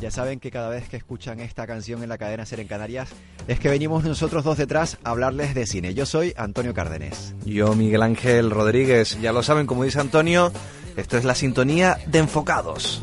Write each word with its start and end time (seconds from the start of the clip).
Ya 0.00 0.12
saben 0.12 0.38
que 0.38 0.52
cada 0.52 0.68
vez 0.68 0.88
que 0.88 0.96
escuchan 0.96 1.40
esta 1.40 1.66
canción 1.66 2.00
en 2.04 2.08
la 2.08 2.16
cadena 2.16 2.46
Ser 2.46 2.60
en 2.60 2.68
Canarias 2.68 3.08
es 3.48 3.58
que 3.58 3.68
venimos 3.68 4.04
nosotros 4.04 4.44
dos 4.44 4.56
detrás 4.56 4.98
a 5.02 5.10
hablarles 5.10 5.52
de 5.52 5.66
cine. 5.66 5.94
Yo 5.94 6.06
soy 6.06 6.32
Antonio 6.36 6.72
Cárdenes. 6.74 7.34
Yo, 7.44 7.74
Miguel 7.74 8.02
Ángel 8.02 8.52
Rodríguez. 8.52 9.20
Ya 9.20 9.32
lo 9.32 9.42
saben, 9.42 9.66
como 9.66 9.82
dice 9.82 9.98
Antonio, 9.98 10.52
esto 10.96 11.18
es 11.18 11.24
la 11.24 11.34
sintonía 11.34 11.98
de 12.06 12.20
Enfocados. 12.20 13.02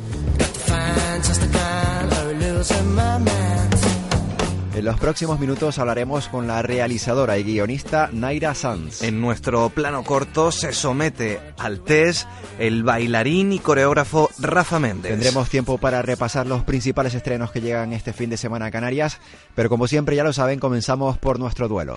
En 4.83 4.87
los 4.87 4.99
próximos 4.99 5.39
minutos 5.39 5.79
hablaremos 5.79 6.27
con 6.27 6.45
la 6.45 6.61
realizadora 6.61 7.37
y 7.37 7.43
guionista 7.45 8.09
Naira 8.11 8.53
Sanz. 8.53 9.01
En 9.01 9.21
nuestro 9.21 9.69
plano 9.69 10.03
corto 10.03 10.51
se 10.51 10.73
somete 10.73 11.39
al 11.57 11.79
test 11.79 12.27
el 12.59 12.83
bailarín 12.83 13.53
y 13.53 13.59
coreógrafo 13.59 14.29
Rafa 14.39 14.79
Méndez. 14.79 15.13
Tendremos 15.13 15.47
tiempo 15.47 15.77
para 15.77 16.01
repasar 16.01 16.47
los 16.47 16.65
principales 16.65 17.15
estrenos 17.15 17.51
que 17.51 17.61
llegan 17.61 17.93
este 17.93 18.11
fin 18.11 18.29
de 18.29 18.35
semana 18.35 18.65
a 18.65 18.71
Canarias, 18.71 19.21
pero 19.55 19.69
como 19.69 19.87
siempre 19.87 20.17
ya 20.17 20.25
lo 20.25 20.33
saben, 20.33 20.59
comenzamos 20.59 21.17
por 21.17 21.39
nuestro 21.39 21.69
duelo. 21.69 21.95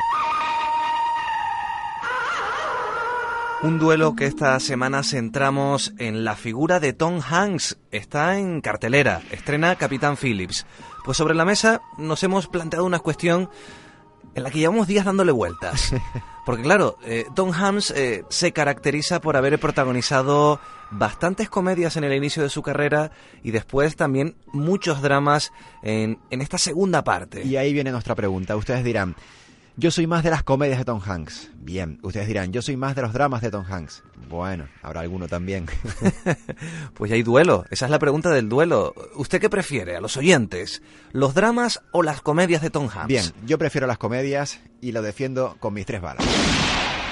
Un 3.62 3.80
duelo 3.80 4.14
que 4.14 4.26
esta 4.26 4.60
semana 4.60 5.02
centramos 5.02 5.92
en 5.98 6.24
la 6.24 6.36
figura 6.36 6.78
de 6.78 6.92
Tom 6.92 7.20
Hanks. 7.20 7.78
Está 7.90 8.38
en 8.38 8.60
cartelera, 8.60 9.22
estrena 9.32 9.74
Capitán 9.74 10.16
Phillips. 10.16 10.66
Pues 11.06 11.18
sobre 11.18 11.36
la 11.36 11.44
mesa 11.44 11.82
nos 11.98 12.24
hemos 12.24 12.48
planteado 12.48 12.84
una 12.84 12.98
cuestión 12.98 13.48
en 14.34 14.42
la 14.42 14.50
que 14.50 14.58
llevamos 14.58 14.88
días 14.88 15.04
dándole 15.04 15.30
vueltas. 15.30 15.94
Porque 16.44 16.64
claro, 16.64 16.98
eh, 17.04 17.26
Tom 17.32 17.52
Hanks 17.52 17.92
eh, 17.92 18.24
se 18.28 18.50
caracteriza 18.50 19.20
por 19.20 19.36
haber 19.36 19.56
protagonizado 19.60 20.58
bastantes 20.90 21.48
comedias 21.48 21.96
en 21.96 22.02
el 22.02 22.12
inicio 22.12 22.42
de 22.42 22.48
su 22.48 22.60
carrera 22.60 23.12
y 23.44 23.52
después 23.52 23.94
también 23.94 24.34
muchos 24.48 25.00
dramas 25.00 25.52
en, 25.84 26.18
en 26.30 26.42
esta 26.42 26.58
segunda 26.58 27.04
parte. 27.04 27.44
Y 27.44 27.56
ahí 27.56 27.72
viene 27.72 27.92
nuestra 27.92 28.16
pregunta. 28.16 28.56
Ustedes 28.56 28.82
dirán, 28.82 29.14
yo 29.76 29.90
soy 29.90 30.06
más 30.06 30.24
de 30.24 30.30
las 30.30 30.42
comedias 30.42 30.78
de 30.78 30.84
Tom 30.84 31.00
Hanks. 31.04 31.50
Bien, 31.56 31.98
ustedes 32.02 32.26
dirán, 32.26 32.52
yo 32.52 32.62
soy 32.62 32.76
más 32.76 32.96
de 32.96 33.02
los 33.02 33.12
dramas 33.12 33.42
de 33.42 33.50
Tom 33.50 33.64
Hanks. 33.68 34.02
Bueno, 34.28 34.66
habrá 34.82 35.00
alguno 35.00 35.28
también. 35.28 35.66
pues 36.94 37.10
ya 37.10 37.14
hay 37.14 37.22
duelo. 37.22 37.64
Esa 37.70 37.84
es 37.84 37.90
la 37.90 37.98
pregunta 37.98 38.30
del 38.30 38.48
duelo. 38.48 38.94
¿Usted 39.14 39.40
qué 39.40 39.50
prefiere, 39.50 39.96
a 39.96 40.00
los 40.00 40.16
oyentes? 40.16 40.82
¿Los 41.12 41.34
dramas 41.34 41.82
o 41.92 42.02
las 42.02 42.22
comedias 42.22 42.62
de 42.62 42.70
Tom 42.70 42.88
Hanks? 42.88 43.08
Bien, 43.08 43.24
yo 43.46 43.58
prefiero 43.58 43.86
las 43.86 43.98
comedias 43.98 44.60
y 44.80 44.92
lo 44.92 45.02
defiendo 45.02 45.56
con 45.60 45.74
mis 45.74 45.86
tres 45.86 46.00
balas. 46.00 46.24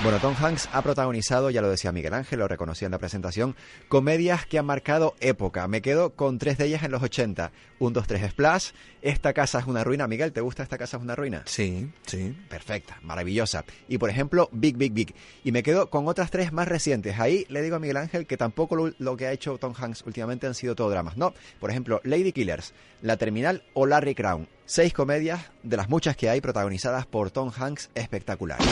Bueno, 0.03 0.19
Tom 0.19 0.35
Hanks 0.39 0.69
ha 0.73 0.83
protagonizado, 0.83 1.49
ya 1.49 1.63
lo 1.63 1.71
decía 1.71 1.91
Miguel 1.91 2.13
Ángel, 2.13 2.39
lo 2.41 2.47
reconocía 2.47 2.85
en 2.87 2.93
la 2.93 2.99
presentación, 2.99 3.57
comedias 3.89 4.45
que 4.45 4.59
han 4.59 4.67
marcado 4.67 5.15
época. 5.19 5.67
Me 5.67 5.81
quedo 5.81 6.11
con 6.11 6.39
tres 6.39 6.59
de 6.59 6.67
ellas 6.67 6.83
en 6.83 6.91
los 6.91 7.03
80. 7.03 7.53
Un, 7.79 7.95
dos, 7.95 8.07
tres 8.07 8.31
Splash, 8.31 8.73
Esta 9.01 9.33
casa 9.33 9.61
es 9.61 9.67
una 9.67 9.83
ruina. 9.83 10.07
Miguel, 10.07 10.33
¿te 10.33 10.43
gusta 10.43 10.63
Esta 10.63 10.77
casa 10.77 10.99
es 10.99 11.03
una 11.03 11.17
ruina? 11.17 11.43
Sí, 11.47 11.91
sí. 12.05 12.37
Perfecta, 12.51 12.99
maravillosa. 13.03 13.65
Y 13.89 13.97
por 13.97 14.11
ejemplo, 14.11 14.51
Big, 14.53 14.77
Big, 14.77 14.93
Big. 14.93 15.15
Y 15.43 15.53
me 15.53 15.63
quedo 15.63 15.89
con 15.89 16.07
otras 16.07 16.31
tres 16.31 16.53
más 16.53 16.69
recientes. 16.69 17.19
Ahí 17.19 17.47
le 17.49 17.63
digo 17.63 17.77
a 17.77 17.81
Miguel 17.81 17.97
Ángel 17.97 18.27
que 18.27 18.37
tampoco 18.37 18.77
lo, 18.77 18.93
lo 18.99 19.17
que 19.17 19.27
ha 19.27 19.33
hecho 19.33 19.57
Tom 19.57 19.73
Hanks 19.75 20.03
últimamente 20.07 20.47
han 20.47 20.55
sido 20.55 20.75
todo 20.75 20.91
dramas. 20.91 21.17
No, 21.17 21.33
por 21.61 21.71
ejemplo, 21.71 22.03
Lady 22.05 22.33
Killers, 22.33 22.75
La 23.01 23.17
Terminal 23.17 23.63
o 23.73 23.87
Larry 23.87 24.15
Crown. 24.15 24.49
Seis 24.67 24.93
comedias 24.93 25.51
de 25.63 25.79
las 25.79 25.89
muchas 25.89 26.15
que 26.15 26.29
hay 26.29 26.43
protagonizadas 26.43 27.07
por 27.07 27.31
Tom 27.31 27.51
Hanks 27.57 27.91
espectaculares. 27.95 28.67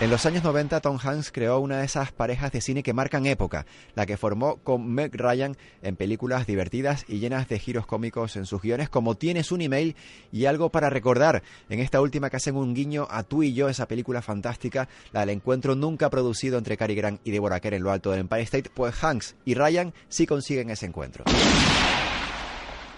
En 0.00 0.08
los 0.08 0.24
años 0.24 0.42
90, 0.42 0.80
Tom 0.80 0.98
Hanks 0.98 1.30
creó 1.30 1.60
una 1.60 1.76
de 1.76 1.84
esas 1.84 2.10
parejas 2.10 2.50
de 2.52 2.62
cine 2.62 2.82
que 2.82 2.94
marcan 2.94 3.26
época, 3.26 3.66
la 3.94 4.06
que 4.06 4.16
formó 4.16 4.56
con 4.56 4.90
Meg 4.90 5.14
Ryan 5.14 5.58
en 5.82 5.94
películas 5.94 6.46
divertidas 6.46 7.04
y 7.06 7.18
llenas 7.18 7.48
de 7.48 7.58
giros 7.58 7.84
cómicos 7.84 8.36
en 8.36 8.46
sus 8.46 8.62
guiones, 8.62 8.88
como 8.88 9.16
Tienes 9.16 9.52
un 9.52 9.60
email 9.60 9.96
y 10.32 10.46
algo 10.46 10.70
para 10.70 10.88
recordar. 10.88 11.42
En 11.68 11.80
esta 11.80 12.00
última 12.00 12.30
que 12.30 12.38
hacen 12.38 12.56
un 12.56 12.72
guiño 12.72 13.08
a 13.10 13.24
tú 13.24 13.42
y 13.42 13.52
yo, 13.52 13.68
esa 13.68 13.86
película 13.86 14.22
fantástica, 14.22 14.88
la 15.12 15.20
del 15.20 15.28
encuentro 15.28 15.74
nunca 15.74 16.08
producido 16.08 16.56
entre 16.56 16.78
Cary 16.78 16.94
Grant 16.94 17.20
y 17.24 17.30
Deborah 17.30 17.60
Kerr 17.60 17.74
en 17.74 17.82
lo 17.82 17.90
alto 17.90 18.10
del 18.10 18.20
Empire 18.20 18.40
State, 18.44 18.70
pues 18.72 19.04
Hanks 19.04 19.36
y 19.44 19.52
Ryan 19.52 19.92
sí 20.08 20.26
consiguen 20.26 20.70
ese 20.70 20.86
encuentro. 20.86 21.24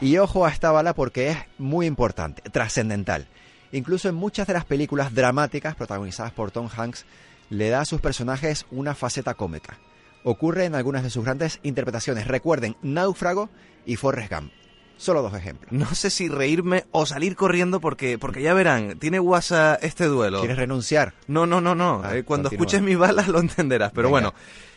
Y 0.00 0.18
ojo 0.18 0.46
a 0.46 0.50
esta 0.50 0.70
bala 0.70 0.94
porque 0.94 1.30
es 1.30 1.38
muy 1.58 1.86
importante, 1.86 2.42
trascendental. 2.48 3.26
Incluso 3.72 4.08
en 4.08 4.14
muchas 4.14 4.46
de 4.46 4.52
las 4.52 4.64
películas 4.64 5.14
dramáticas 5.14 5.74
protagonizadas 5.74 6.32
por 6.32 6.50
Tom 6.50 6.68
Hanks, 6.74 7.04
le 7.50 7.68
da 7.70 7.80
a 7.80 7.84
sus 7.84 8.00
personajes 8.00 8.66
una 8.70 8.94
faceta 8.94 9.34
cómica. 9.34 9.78
Ocurre 10.24 10.66
en 10.66 10.74
algunas 10.74 11.02
de 11.02 11.10
sus 11.10 11.24
grandes 11.24 11.58
interpretaciones. 11.62 12.26
Recuerden, 12.28 12.76
Náufrago 12.82 13.48
y 13.84 13.96
Forrest 13.96 14.32
Gump. 14.32 14.52
Solo 14.96 15.20
dos 15.22 15.34
ejemplos. 15.34 15.72
No 15.72 15.92
sé 15.96 16.10
si 16.10 16.28
reírme 16.28 16.84
o 16.92 17.06
salir 17.06 17.34
corriendo 17.34 17.80
porque, 17.80 18.18
porque 18.18 18.40
ya 18.42 18.54
verán, 18.54 18.98
tiene 19.00 19.18
guasa 19.18 19.74
este 19.82 20.04
duelo. 20.04 20.38
¿Quieres 20.40 20.58
renunciar? 20.58 21.14
No, 21.26 21.44
no, 21.46 21.60
no, 21.60 21.74
no. 21.74 22.02
Ah, 22.04 22.16
Eh, 22.16 22.22
Cuando 22.22 22.50
continúa. 22.50 22.66
escuches 22.66 22.82
mis 22.82 22.96
balas 22.98 23.26
lo 23.26 23.40
entenderás. 23.40 23.90
Pero 23.92 24.08
Venga. 24.08 24.10
bueno, 24.30 24.34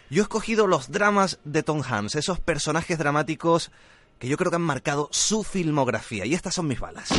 yo 0.09 0.21
he 0.21 0.23
escogido 0.23 0.65
los 0.65 0.89
dramas 0.89 1.39
de 1.43 1.61
Tom 1.61 1.83
Hanks, 1.87 2.15
esos 2.15 2.39
personajes 2.39 2.97
dramáticos 2.97 3.71
que 4.17 4.27
yo 4.27 4.37
creo 4.37 4.49
que 4.49 4.55
han 4.55 4.63
marcado 4.63 5.09
su 5.11 5.43
filmografía. 5.43 6.25
Y 6.25 6.33
estas 6.33 6.55
son 6.55 6.67
mis 6.67 6.79
balas. 6.79 7.09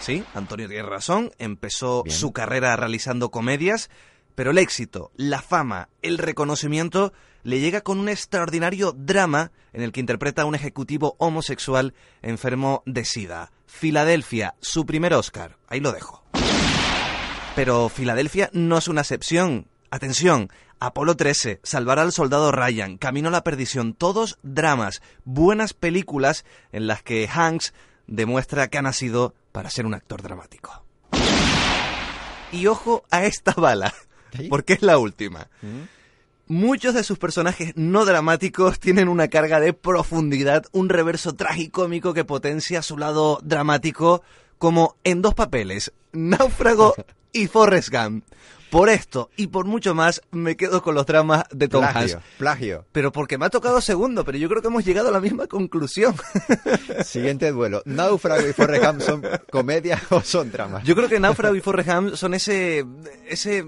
Sí, 0.00 0.24
Antonio 0.34 0.66
tiene 0.66 0.82
razón, 0.82 1.30
empezó 1.38 2.02
Bien. 2.02 2.16
su 2.16 2.32
carrera 2.32 2.74
realizando 2.74 3.30
comedias, 3.30 3.90
pero 4.34 4.50
el 4.50 4.58
éxito, 4.58 5.12
la 5.16 5.42
fama, 5.42 5.90
el 6.00 6.16
reconocimiento 6.16 7.12
le 7.42 7.60
llega 7.60 7.82
con 7.82 7.98
un 8.00 8.08
extraordinario 8.08 8.92
drama 8.92 9.52
en 9.72 9.82
el 9.82 9.92
que 9.92 10.00
interpreta 10.00 10.42
a 10.42 10.46
un 10.46 10.54
ejecutivo 10.54 11.16
homosexual 11.18 11.94
enfermo 12.22 12.82
de 12.86 13.04
SIDA. 13.04 13.52
Filadelfia, 13.66 14.54
su 14.60 14.86
primer 14.86 15.14
Oscar. 15.14 15.58
Ahí 15.68 15.80
lo 15.80 15.92
dejo. 15.92 16.24
Pero 17.54 17.88
Filadelfia 17.88 18.50
no 18.52 18.78
es 18.78 18.88
una 18.88 19.02
excepción. 19.02 19.68
Atención, 19.90 20.50
Apolo 20.78 21.16
13, 21.16 21.60
Salvar 21.62 21.98
al 21.98 22.12
Soldado 22.12 22.52
Ryan, 22.52 22.96
Camino 22.96 23.28
a 23.28 23.32
la 23.32 23.44
Perdición, 23.44 23.92
todos 23.92 24.38
dramas, 24.42 25.02
buenas 25.24 25.74
películas 25.74 26.44
en 26.72 26.86
las 26.86 27.02
que 27.02 27.28
Hanks 27.28 27.74
demuestra 28.06 28.68
que 28.68 28.78
ha 28.78 28.82
nacido 28.82 29.34
para 29.52 29.70
ser 29.70 29.86
un 29.86 29.94
actor 29.94 30.22
dramático. 30.22 30.84
Y 32.52 32.66
ojo 32.66 33.04
a 33.10 33.24
esta 33.24 33.52
bala, 33.52 33.94
porque 34.48 34.74
es 34.74 34.82
la 34.82 34.98
última. 34.98 35.48
Muchos 36.46 36.94
de 36.94 37.04
sus 37.04 37.18
personajes 37.18 37.72
no 37.76 38.04
dramáticos 38.04 38.80
tienen 38.80 39.08
una 39.08 39.28
carga 39.28 39.60
de 39.60 39.72
profundidad, 39.72 40.66
un 40.72 40.88
reverso 40.88 41.34
tragicómico 41.34 42.12
que 42.12 42.24
potencia 42.24 42.82
su 42.82 42.98
lado 42.98 43.38
dramático, 43.44 44.22
como 44.58 44.96
en 45.04 45.22
dos 45.22 45.34
papeles, 45.34 45.92
Náufrago 46.12 46.94
y 47.32 47.46
Forrest 47.46 47.90
Gump. 47.90 48.24
Por 48.70 48.88
esto 48.88 49.30
y 49.36 49.48
por 49.48 49.66
mucho 49.66 49.94
más 49.94 50.22
me 50.30 50.56
quedo 50.56 50.82
con 50.82 50.94
los 50.94 51.06
dramas 51.06 51.44
de 51.50 51.68
Tom 51.68 51.80
Plagio, 51.80 52.16
Hanks. 52.16 52.28
plagio. 52.38 52.86
Pero 52.92 53.10
porque 53.10 53.36
me 53.36 53.46
ha 53.46 53.50
tocado 53.50 53.80
segundo, 53.80 54.24
pero 54.24 54.38
yo 54.38 54.48
creo 54.48 54.62
que 54.62 54.68
hemos 54.68 54.84
llegado 54.84 55.08
a 55.08 55.12
la 55.12 55.20
misma 55.20 55.46
conclusión. 55.46 56.14
Siguiente 57.04 57.50
duelo. 57.50 57.82
Náufrago 57.84 58.46
y 58.46 58.52
Forrest 58.52 58.84
Gump 58.84 59.00
son 59.00 59.22
comedias 59.50 60.00
o 60.10 60.20
son 60.20 60.52
dramas. 60.52 60.84
Yo 60.84 60.94
creo 60.94 61.08
que 61.08 61.18
Náufrago 61.18 61.54
y 61.56 61.60
Forrest 61.60 61.88
Gump 61.90 62.14
son 62.14 62.34
ese, 62.34 62.86
ese 63.28 63.66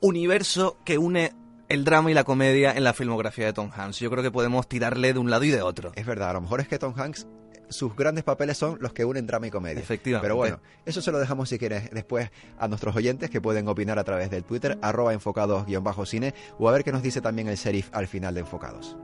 universo 0.00 0.78
que 0.84 0.98
une 0.98 1.32
el 1.68 1.84
drama 1.84 2.10
y 2.10 2.14
la 2.14 2.24
comedia 2.24 2.72
en 2.72 2.84
la 2.84 2.94
filmografía 2.94 3.44
de 3.46 3.52
Tom 3.52 3.70
Hanks. 3.74 3.98
Yo 3.98 4.10
creo 4.10 4.22
que 4.22 4.30
podemos 4.30 4.68
tirarle 4.68 5.12
de 5.12 5.18
un 5.18 5.30
lado 5.30 5.44
y 5.44 5.50
de 5.50 5.60
otro. 5.60 5.92
Es 5.94 6.06
verdad, 6.06 6.30
a 6.30 6.32
lo 6.34 6.40
mejor 6.40 6.60
es 6.60 6.68
que 6.68 6.78
Tom 6.78 6.94
Hanks, 6.96 7.26
sus 7.68 7.94
grandes 7.94 8.24
papeles 8.24 8.56
son 8.56 8.78
los 8.80 8.92
que 8.92 9.04
unen 9.04 9.26
drama 9.26 9.46
y 9.46 9.50
comedia. 9.50 9.80
Efectivamente. 9.80 10.24
Pero 10.24 10.36
bueno, 10.36 10.60
eso 10.86 11.00
se 11.00 11.12
lo 11.12 11.18
dejamos 11.18 11.48
si 11.48 11.58
quieres 11.58 11.90
después 11.90 12.30
a 12.58 12.68
nuestros 12.68 12.94
oyentes 12.96 13.30
que 13.30 13.40
pueden 13.40 13.68
opinar 13.68 13.98
a 13.98 14.04
través 14.04 14.30
del 14.30 14.44
Twitter, 14.44 14.78
arroba 14.82 15.12
enfocados-cine, 15.12 16.34
o 16.58 16.68
a 16.68 16.72
ver 16.72 16.84
qué 16.84 16.92
nos 16.92 17.02
dice 17.02 17.20
también 17.20 17.48
el 17.48 17.56
sheriff 17.56 17.88
al 17.92 18.06
final 18.06 18.34
de 18.34 18.40
Enfocados. 18.40 18.96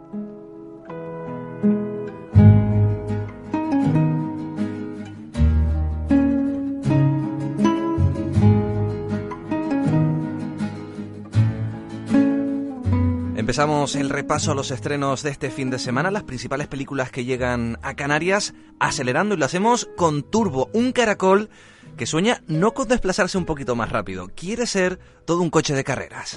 Empezamos 13.54 13.94
el 13.94 14.10
repaso 14.10 14.50
a 14.50 14.56
los 14.56 14.72
estrenos 14.72 15.22
de 15.22 15.30
este 15.30 15.48
fin 15.48 15.70
de 15.70 15.78
semana, 15.78 16.10
las 16.10 16.24
principales 16.24 16.66
películas 16.66 17.12
que 17.12 17.24
llegan 17.24 17.78
a 17.82 17.94
Canarias, 17.94 18.52
acelerando 18.80 19.36
y 19.36 19.38
lo 19.38 19.44
hacemos 19.44 19.88
con 19.96 20.24
Turbo, 20.24 20.70
un 20.72 20.90
caracol 20.90 21.50
que 21.96 22.04
sueña 22.04 22.42
no 22.48 22.74
con 22.74 22.88
desplazarse 22.88 23.38
un 23.38 23.44
poquito 23.44 23.76
más 23.76 23.90
rápido, 23.90 24.28
quiere 24.34 24.66
ser 24.66 24.98
todo 25.24 25.40
un 25.40 25.50
coche 25.50 25.72
de 25.72 25.84
carreras. 25.84 26.34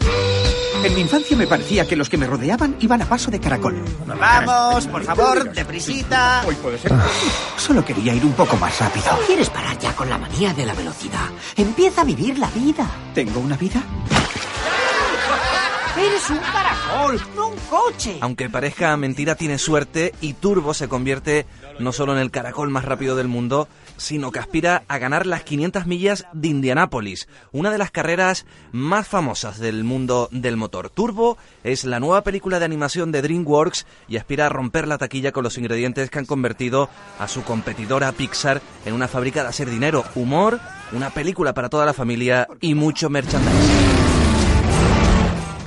En 0.84 0.94
mi 0.94 1.02
infancia 1.02 1.36
me 1.36 1.48
parecía 1.48 1.88
que 1.88 1.96
los 1.96 2.08
que 2.08 2.18
me 2.18 2.28
rodeaban 2.28 2.76
iban 2.82 3.02
a 3.02 3.10
paso 3.10 3.32
de 3.32 3.40
caracol. 3.40 3.84
Vamos, 4.06 4.86
por 4.86 5.04
favor, 5.04 5.52
deprisita. 5.52 6.44
Hoy 6.48 6.54
puede 6.54 6.78
ser. 6.78 6.92
Solo 7.58 7.84
quería 7.84 8.14
ir 8.14 8.24
un 8.26 8.34
poco 8.34 8.58
más 8.58 8.80
rápido. 8.80 9.06
¿Quieres 9.26 9.50
parar 9.50 9.76
ya 9.80 9.96
con 9.96 10.08
la 10.08 10.20
manía 10.20 10.54
de 10.54 10.68
la 10.68 10.76
velocidad? 10.76 11.30
Empieza 11.56 12.02
a 12.02 12.04
vivir 12.04 12.38
la 12.38 12.52
vida. 12.52 12.88
¿Tengo 13.16 13.40
una 13.40 13.58
vida? 13.58 13.82
Eres 16.00 16.30
un 16.30 16.38
caracol, 16.38 17.20
no 17.36 17.48
un 17.48 17.58
coche. 17.70 18.18
Aunque 18.22 18.50
parezca 18.50 18.96
mentira, 18.98 19.34
tiene 19.34 19.58
suerte 19.58 20.14
y 20.22 20.34
Turbo 20.34 20.76
se 20.76 20.88
convierte 20.88 21.48
no 21.80 21.92
solo 21.92 22.14
en 22.14 22.20
el 22.20 22.30
caracol 22.30 22.70
más 22.70 22.86
rápido 22.86 23.16
del 23.16 23.28
mundo, 23.28 23.68
sino 23.98 24.32
que 24.32 24.38
aspira 24.38 24.84
a 24.88 25.00
ganar 25.00 25.26
las 25.26 25.42
500 25.44 25.88
millas 25.88 26.26
de 26.34 26.50
Indianápolis, 26.50 27.28
una 27.52 27.72
de 27.72 27.80
las 27.80 27.90
carreras 27.90 28.46
más 28.72 29.08
famosas 29.08 29.58
del 29.58 29.84
mundo 29.84 30.30
del 30.32 30.56
motor. 30.56 30.92
Turbo 30.92 31.38
es 31.64 31.84
la 31.84 32.00
nueva 32.00 32.24
película 32.24 32.60
de 32.60 32.66
animación 32.66 33.12
de 33.12 33.24
DreamWorks 33.24 33.88
y 34.08 34.18
aspira 34.18 34.46
a 34.46 34.50
romper 34.50 34.88
la 34.88 35.00
taquilla 35.00 35.32
con 35.32 35.44
los 35.44 35.58
ingredientes 35.58 36.12
que 36.12 36.20
han 36.20 36.26
convertido 36.26 36.90
a 37.18 37.28
su 37.28 37.44
competidora 37.44 38.12
Pixar 38.12 38.62
en 38.86 38.94
una 38.94 39.08
fábrica 39.08 39.42
de 39.42 39.50
hacer 39.50 39.70
dinero, 39.70 40.04
humor, 40.14 40.60
una 40.92 41.10
película 41.10 41.56
para 41.56 41.70
toda 41.70 41.86
la 41.86 41.94
familia 41.94 42.48
y 42.62 42.76
mucho 42.76 43.10
merchandising. 43.10 44.07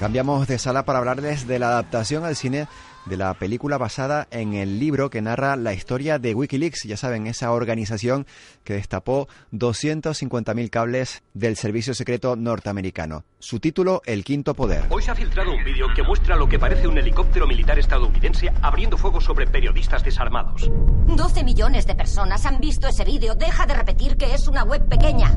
Cambiamos 0.00 0.48
de 0.48 0.58
sala 0.58 0.86
para 0.86 0.98
hablarles 0.98 1.46
de 1.46 1.58
la 1.58 1.68
adaptación 1.68 2.24
al 2.24 2.34
cine 2.34 2.66
de 3.04 3.18
la 3.18 3.34
película 3.34 3.76
basada 3.76 4.26
en 4.30 4.54
el 4.54 4.78
libro 4.78 5.10
que 5.10 5.20
narra 5.20 5.56
la 5.56 5.74
historia 5.74 6.18
de 6.18 6.34
Wikileaks, 6.34 6.84
ya 6.84 6.96
saben, 6.96 7.26
esa 7.26 7.52
organización 7.52 8.26
que 8.64 8.72
destapó 8.72 9.28
250.000 9.52 10.70
cables 10.70 11.22
del 11.34 11.56
servicio 11.56 11.92
secreto 11.92 12.34
norteamericano. 12.34 13.24
Su 13.40 13.60
título, 13.60 14.00
El 14.06 14.24
Quinto 14.24 14.54
Poder. 14.54 14.84
Hoy 14.88 15.02
se 15.02 15.10
ha 15.10 15.14
filtrado 15.14 15.52
un 15.52 15.62
vídeo 15.62 15.88
que 15.94 16.02
muestra 16.02 16.34
lo 16.34 16.48
que 16.48 16.58
parece 16.58 16.88
un 16.88 16.96
helicóptero 16.96 17.46
militar 17.46 17.78
estadounidense 17.78 18.50
abriendo 18.62 18.96
fuego 18.96 19.20
sobre 19.20 19.48
periodistas 19.48 20.02
desarmados. 20.02 20.70
12 21.08 21.44
millones 21.44 21.86
de 21.86 21.94
personas 21.94 22.46
han 22.46 22.58
visto 22.58 22.88
ese 22.88 23.04
vídeo. 23.04 23.34
Deja 23.34 23.66
de 23.66 23.74
repetir 23.74 24.16
que 24.16 24.32
es 24.32 24.48
una 24.48 24.64
web 24.64 24.88
pequeña. 24.88 25.36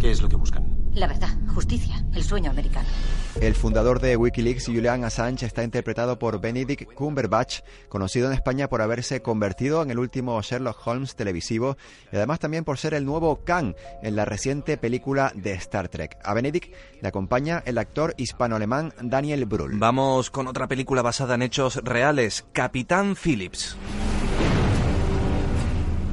¿Qué 0.00 0.10
es 0.10 0.22
lo 0.22 0.30
que 0.30 0.36
buscan? 0.36 0.71
La 0.94 1.06
verdad, 1.06 1.30
justicia, 1.54 2.04
el 2.14 2.22
sueño 2.22 2.50
americano. 2.50 2.86
El 3.40 3.54
fundador 3.54 3.98
de 3.98 4.14
Wikileaks, 4.14 4.66
Julian 4.66 5.04
Assange, 5.04 5.46
está 5.46 5.64
interpretado 5.64 6.18
por 6.18 6.38
Benedict 6.38 6.92
Cumberbatch, 6.92 7.60
conocido 7.88 8.26
en 8.26 8.34
España 8.34 8.68
por 8.68 8.82
haberse 8.82 9.22
convertido 9.22 9.82
en 9.82 9.90
el 9.90 9.98
último 9.98 10.40
Sherlock 10.42 10.86
Holmes 10.86 11.16
televisivo 11.16 11.78
y 12.12 12.16
además 12.16 12.40
también 12.40 12.64
por 12.64 12.76
ser 12.76 12.92
el 12.92 13.06
nuevo 13.06 13.42
Khan 13.42 13.74
en 14.02 14.16
la 14.16 14.26
reciente 14.26 14.76
película 14.76 15.32
de 15.34 15.52
Star 15.54 15.88
Trek. 15.88 16.18
A 16.24 16.34
Benedict 16.34 16.74
le 17.00 17.08
acompaña 17.08 17.62
el 17.64 17.78
actor 17.78 18.12
hispano-alemán 18.18 18.92
Daniel 19.00 19.46
Brühl. 19.46 19.78
Vamos 19.78 20.30
con 20.30 20.46
otra 20.46 20.68
película 20.68 21.00
basada 21.00 21.36
en 21.36 21.42
hechos 21.42 21.76
reales, 21.76 22.44
Capitán 22.52 23.16
Phillips. 23.16 23.78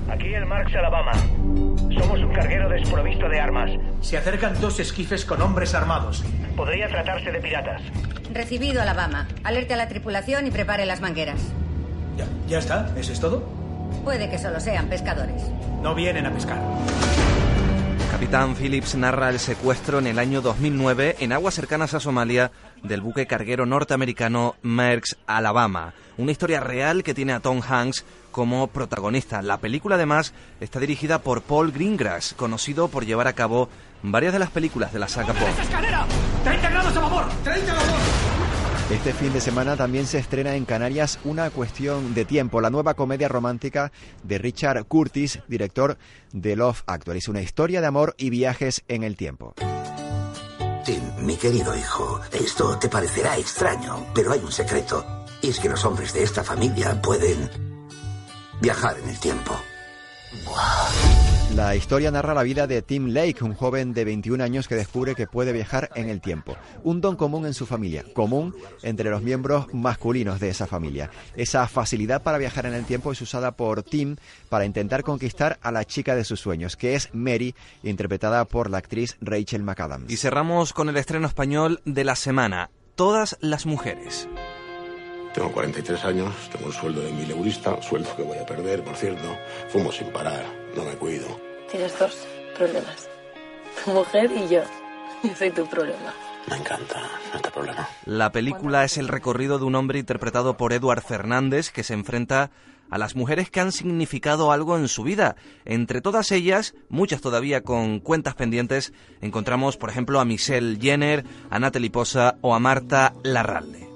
Aquí 0.10 0.34
el 0.34 0.46
Marx, 0.46 0.74
Alabama. 0.74 1.12
Somos 1.98 2.20
un 2.20 2.32
carguero 2.34 2.70
desprovisto 2.70 3.28
de 3.28 3.40
armas. 3.40 3.72
Se 4.02 4.18
acercan 4.18 4.60
dos 4.62 4.80
esquifes 4.80 5.26
con 5.26 5.42
hombres 5.42 5.74
armados. 5.74 6.24
Podría 6.56 6.88
tratarse 6.88 7.32
de 7.32 7.40
piratas. 7.40 7.82
Recibido, 8.32 8.82
Alabama. 8.82 9.28
Alerte 9.44 9.74
a 9.74 9.78
la 9.78 9.88
tripulación 9.88 10.46
y 10.48 10.52
prepare 10.52 10.86
las 10.86 11.02
mangueras. 11.02 11.42
Ya, 12.18 12.26
ya 12.48 12.60
está. 12.60 12.94
¿Eso 12.96 13.14
es 13.14 13.20
todo? 13.20 13.44
Puede 14.04 14.30
que 14.30 14.38
solo 14.38 14.60
sean 14.60 14.88
pescadores. 14.88 15.52
No 15.82 15.96
vienen 15.96 16.26
a 16.26 16.32
pescar. 16.32 16.60
Capitán 18.20 18.54
Phillips 18.58 18.96
narra 18.96 19.30
el 19.30 19.40
secuestro 19.40 20.00
en 20.00 20.06
el 20.06 20.20
año 20.20 20.42
2009 20.42 21.16
en 21.22 21.32
aguas 21.32 21.54
cercanas 21.54 21.94
a 21.94 22.02
Somalia 22.02 22.52
del 22.84 23.00
buque 23.00 23.28
carguero 23.28 23.66
norteamericano 23.66 24.58
Merckx 24.62 25.16
Alabama. 25.26 25.94
Una 26.18 26.34
historia 26.34 26.60
real 26.60 27.02
que 27.02 27.14
tiene 27.14 27.32
a 27.32 27.40
Tom 27.40 27.62
Hanks 27.66 28.04
como 28.32 28.68
protagonista. 28.68 29.42
La 29.42 29.60
película 29.60 29.96
además 29.96 30.34
está 30.60 30.82
dirigida 30.82 31.20
por 31.20 31.44
Paul 31.44 31.72
Greengrass, 31.72 32.34
conocido 32.34 32.90
por 32.90 33.06
llevar 33.06 33.28
a 33.28 33.34
cabo 33.34 33.70
varias 34.04 34.34
de 34.34 34.40
las 34.40 34.50
películas 34.50 34.92
de 34.92 35.00
la 35.00 35.08
saga 35.08 35.34
escalera! 35.62 36.06
¡30 36.44 36.72
grados 36.72 36.98
a 36.98 37.00
babor! 37.00 37.26
¡30 37.46 37.70
a 37.70 37.74
babor! 37.74 38.19
Este 38.90 39.14
fin 39.14 39.32
de 39.32 39.40
semana 39.40 39.78
también 39.78 40.08
se 40.08 40.18
estrena 40.18 40.56
en 40.56 40.66
Canarias 40.66 41.20
Una 41.24 41.52
cuestión 41.52 42.16
de 42.16 42.26
tiempo, 42.26 42.60
la 42.60 42.72
nueva 42.72 42.96
comedia 42.96 43.28
romántica 43.28 43.92
de 44.24 44.40
Richard 44.40 44.84
Curtis, 44.86 45.40
director 45.48 46.00
de 46.34 46.56
Love 46.56 46.82
Actually. 46.88 47.20
Es 47.20 47.28
una 47.28 47.42
historia 47.42 47.82
de 47.82 47.88
amor 47.88 48.16
y 48.18 48.32
viajes 48.32 48.84
en 48.88 49.04
el 49.04 49.16
tiempo. 49.16 49.54
Tim, 50.84 51.04
mi 51.20 51.36
querido 51.36 51.78
hijo, 51.78 52.20
esto 52.32 52.80
te 52.80 52.90
parecerá 52.90 53.38
extraño, 53.38 54.08
pero 54.16 54.32
hay 54.32 54.40
un 54.40 54.52
secreto. 54.52 55.06
Y 55.44 55.50
es 55.50 55.60
que 55.60 55.70
los 55.70 55.86
hombres 55.86 56.12
de 56.14 56.24
esta 56.24 56.44
familia 56.44 57.00
pueden 57.00 57.48
viajar 58.60 58.98
en 58.98 59.10
el 59.10 59.20
tiempo. 59.20 59.56
La 61.60 61.76
historia 61.76 62.10
narra 62.10 62.34
la 62.34 62.44
vida 62.44 62.68
de 62.68 62.82
Tim 62.82 63.08
Lake, 63.08 63.44
un 63.44 63.54
joven 63.54 63.94
de 63.94 64.06
21 64.06 64.42
años 64.42 64.70
que 64.70 64.76
descubre 64.76 65.14
que 65.14 65.28
puede 65.28 65.52
viajar 65.52 65.90
en 65.94 66.08
el 66.08 66.22
tiempo. 66.22 66.56
Un 66.86 67.02
don 67.02 67.18
común 67.18 67.46
en 67.46 67.54
su 67.54 67.66
familia, 67.66 68.06
común 68.14 68.56
entre 68.82 69.10
los 69.10 69.22
miembros 69.22 69.68
masculinos 69.74 70.40
de 70.40 70.48
esa 70.48 70.68
familia. 70.68 71.12
Esa 71.36 71.68
facilidad 71.68 72.24
para 72.24 72.38
viajar 72.38 72.66
en 72.66 72.76
el 72.76 72.86
tiempo 72.86 73.12
es 73.12 73.22
usada 73.22 73.52
por 73.52 73.84
Tim 73.84 74.16
para 74.48 74.64
intentar 74.64 75.04
conquistar 75.04 75.60
a 75.62 75.74
la 75.74 75.84
chica 75.84 76.16
de 76.16 76.24
sus 76.24 76.40
sueños, 76.40 76.78
que 76.78 76.96
es 76.96 77.10
Mary, 77.12 77.54
interpretada 77.84 78.46
por 78.46 78.70
la 78.70 78.78
actriz 78.78 79.18
Rachel 79.20 79.64
McAdams. 79.64 80.10
Y 80.10 80.16
cerramos 80.16 80.72
con 80.72 80.88
el 80.88 80.96
estreno 80.96 81.28
español 81.28 81.82
de 81.84 82.06
la 82.06 82.16
semana, 82.16 82.70
Todas 82.96 83.36
las 83.42 83.66
mujeres. 83.66 84.30
Tengo 85.34 85.52
43 85.52 86.06
años, 86.06 86.34
tengo 86.54 86.68
un 86.68 86.74
sueldo 86.74 87.02
de 87.02 87.12
mil 87.12 87.30
eurista, 87.30 87.82
sueldo 87.82 88.16
que 88.16 88.24
voy 88.24 88.38
a 88.38 88.46
perder, 88.46 88.82
por 88.82 88.96
cierto. 88.96 89.38
Fumo 89.68 89.92
sin 89.92 90.08
parar, 90.14 90.46
no 90.74 90.86
me 90.86 90.94
cuido. 90.94 91.49
Tienes 91.72 91.98
dos 92.00 92.28
problemas. 92.58 93.08
Tu 93.84 93.92
mujer 93.92 94.32
y 94.32 94.48
yo. 94.48 94.62
Yo 95.24 95.36
soy 95.36 95.52
tu 95.52 95.68
problema. 95.68 96.14
Me 96.50 96.58
encanta 96.58 97.02
este 97.36 97.52
problema. 97.52 97.88
La 98.06 98.32
película 98.32 98.84
es 98.84 98.98
el 98.98 99.08
recorrido 99.08 99.60
de 99.60 99.66
un 99.66 99.76
hombre 99.76 100.00
interpretado 100.00 100.58
por 100.58 100.74
Eduard 100.74 101.02
Fernández 101.02 101.70
que 101.70 101.84
se 101.84 101.94
enfrenta 101.94 102.50
a 102.90 102.98
las 102.98 103.16
mujeres 103.16 103.52
que 103.52 103.60
han 103.60 103.72
significado 103.72 104.52
algo 104.52 104.78
en 104.78 104.88
su 104.88 105.04
vida. 105.04 105.36
Entre 105.66 106.02
todas 106.02 106.32
ellas, 106.32 106.74
muchas 106.90 107.22
todavía 107.22 107.62
con 107.62 108.00
cuentas 108.00 108.36
pendientes, 108.36 108.94
encontramos, 109.22 109.78
por 109.78 109.90
ejemplo, 109.90 110.20
a 110.20 110.26
Michelle 110.26 110.80
Jenner, 110.80 111.24
a 111.52 111.60
Natalie 111.60 111.92
Posa 111.92 112.38
o 112.42 112.56
a 112.56 112.60
Marta 112.60 113.14
Larralde. 113.24 113.89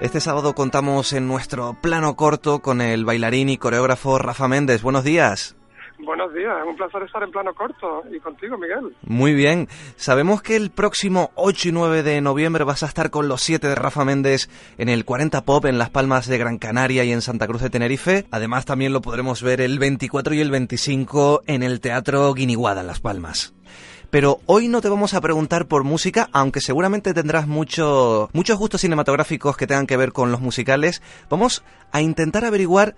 Este 0.00 0.20
sábado 0.20 0.54
contamos 0.54 1.12
en 1.12 1.26
nuestro 1.26 1.74
plano 1.74 2.14
corto 2.14 2.60
con 2.60 2.80
el 2.80 3.04
bailarín 3.04 3.48
y 3.48 3.58
coreógrafo 3.58 4.16
Rafa 4.18 4.46
Méndez. 4.46 4.80
Buenos 4.80 5.02
días. 5.02 5.56
Buenos 5.98 6.32
días, 6.32 6.54
es 6.62 6.68
un 6.68 6.76
placer 6.76 7.02
estar 7.02 7.20
en 7.24 7.32
plano 7.32 7.52
corto 7.52 8.04
y 8.14 8.20
contigo, 8.20 8.56
Miguel. 8.56 8.94
Muy 9.02 9.34
bien. 9.34 9.66
Sabemos 9.96 10.40
que 10.40 10.54
el 10.54 10.70
próximo 10.70 11.32
8 11.34 11.70
y 11.70 11.72
9 11.72 12.02
de 12.04 12.20
noviembre 12.20 12.62
vas 12.62 12.84
a 12.84 12.86
estar 12.86 13.10
con 13.10 13.26
los 13.26 13.42
7 13.42 13.66
de 13.66 13.74
Rafa 13.74 14.04
Méndez 14.04 14.48
en 14.78 14.88
el 14.88 15.04
40 15.04 15.42
Pop 15.42 15.64
en 15.64 15.78
Las 15.78 15.90
Palmas 15.90 16.28
de 16.28 16.38
Gran 16.38 16.58
Canaria 16.58 17.02
y 17.02 17.10
en 17.10 17.20
Santa 17.20 17.48
Cruz 17.48 17.62
de 17.62 17.70
Tenerife. 17.70 18.26
Además, 18.30 18.66
también 18.66 18.92
lo 18.92 19.02
podremos 19.02 19.42
ver 19.42 19.60
el 19.60 19.80
24 19.80 20.32
y 20.34 20.40
el 20.40 20.52
25 20.52 21.42
en 21.48 21.64
el 21.64 21.80
Teatro 21.80 22.32
Guiniguada 22.34 22.82
en 22.82 22.86
Las 22.86 23.00
Palmas. 23.00 23.52
Pero 24.10 24.38
hoy 24.46 24.68
no 24.68 24.80
te 24.80 24.88
vamos 24.88 25.12
a 25.12 25.20
preguntar 25.20 25.66
por 25.66 25.84
música, 25.84 26.28
aunque 26.32 26.60
seguramente 26.60 27.12
tendrás 27.12 27.46
mucho, 27.46 28.30
muchos 28.32 28.58
gustos 28.58 28.80
cinematográficos 28.80 29.56
que 29.56 29.66
tengan 29.66 29.86
que 29.86 29.98
ver 29.98 30.12
con 30.12 30.32
los 30.32 30.40
musicales. 30.40 31.02
Vamos 31.28 31.62
a 31.92 32.00
intentar 32.00 32.46
averiguar 32.46 32.94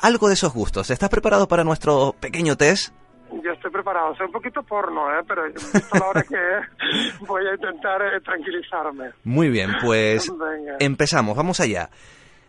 algo 0.00 0.28
de 0.28 0.34
esos 0.34 0.54
gustos. 0.54 0.90
¿Estás 0.90 1.10
preparado 1.10 1.48
para 1.48 1.64
nuestro 1.64 2.14
pequeño 2.18 2.56
test? 2.56 2.94
Yo 3.42 3.52
estoy 3.52 3.70
preparado. 3.70 4.14
Soy 4.16 4.26
un 4.26 4.32
poquito 4.32 4.62
porno, 4.62 5.10
¿eh? 5.10 5.22
pero 5.28 5.44
visto 5.52 5.98
la 5.98 6.06
hora 6.06 6.22
que 6.22 6.34
es, 6.34 7.18
voy 7.26 7.46
a 7.46 7.54
intentar 7.54 8.00
eh, 8.00 8.20
tranquilizarme. 8.22 9.10
Muy 9.24 9.50
bien, 9.50 9.70
pues 9.82 10.32
empezamos. 10.78 11.36
Vamos 11.36 11.60
allá. 11.60 11.90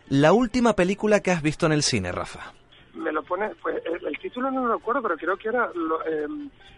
La 0.08 0.32
última 0.32 0.74
película 0.74 1.20
que 1.20 1.32
has 1.32 1.42
visto 1.42 1.66
en 1.66 1.72
el 1.72 1.82
cine, 1.82 2.12
Rafa. 2.12 2.52
Me 2.94 3.12
lo 3.12 3.22
pone, 3.24 3.50
pues 3.60 3.76
el, 3.84 4.06
el 4.06 4.18
título 4.36 4.50
no 4.50 4.66
lo 4.66 4.74
recuerdo, 4.74 5.00
pero 5.00 5.16
creo 5.16 5.36
que 5.38 5.48
era 5.48 5.70
lo, 5.74 6.04
eh, 6.04 6.26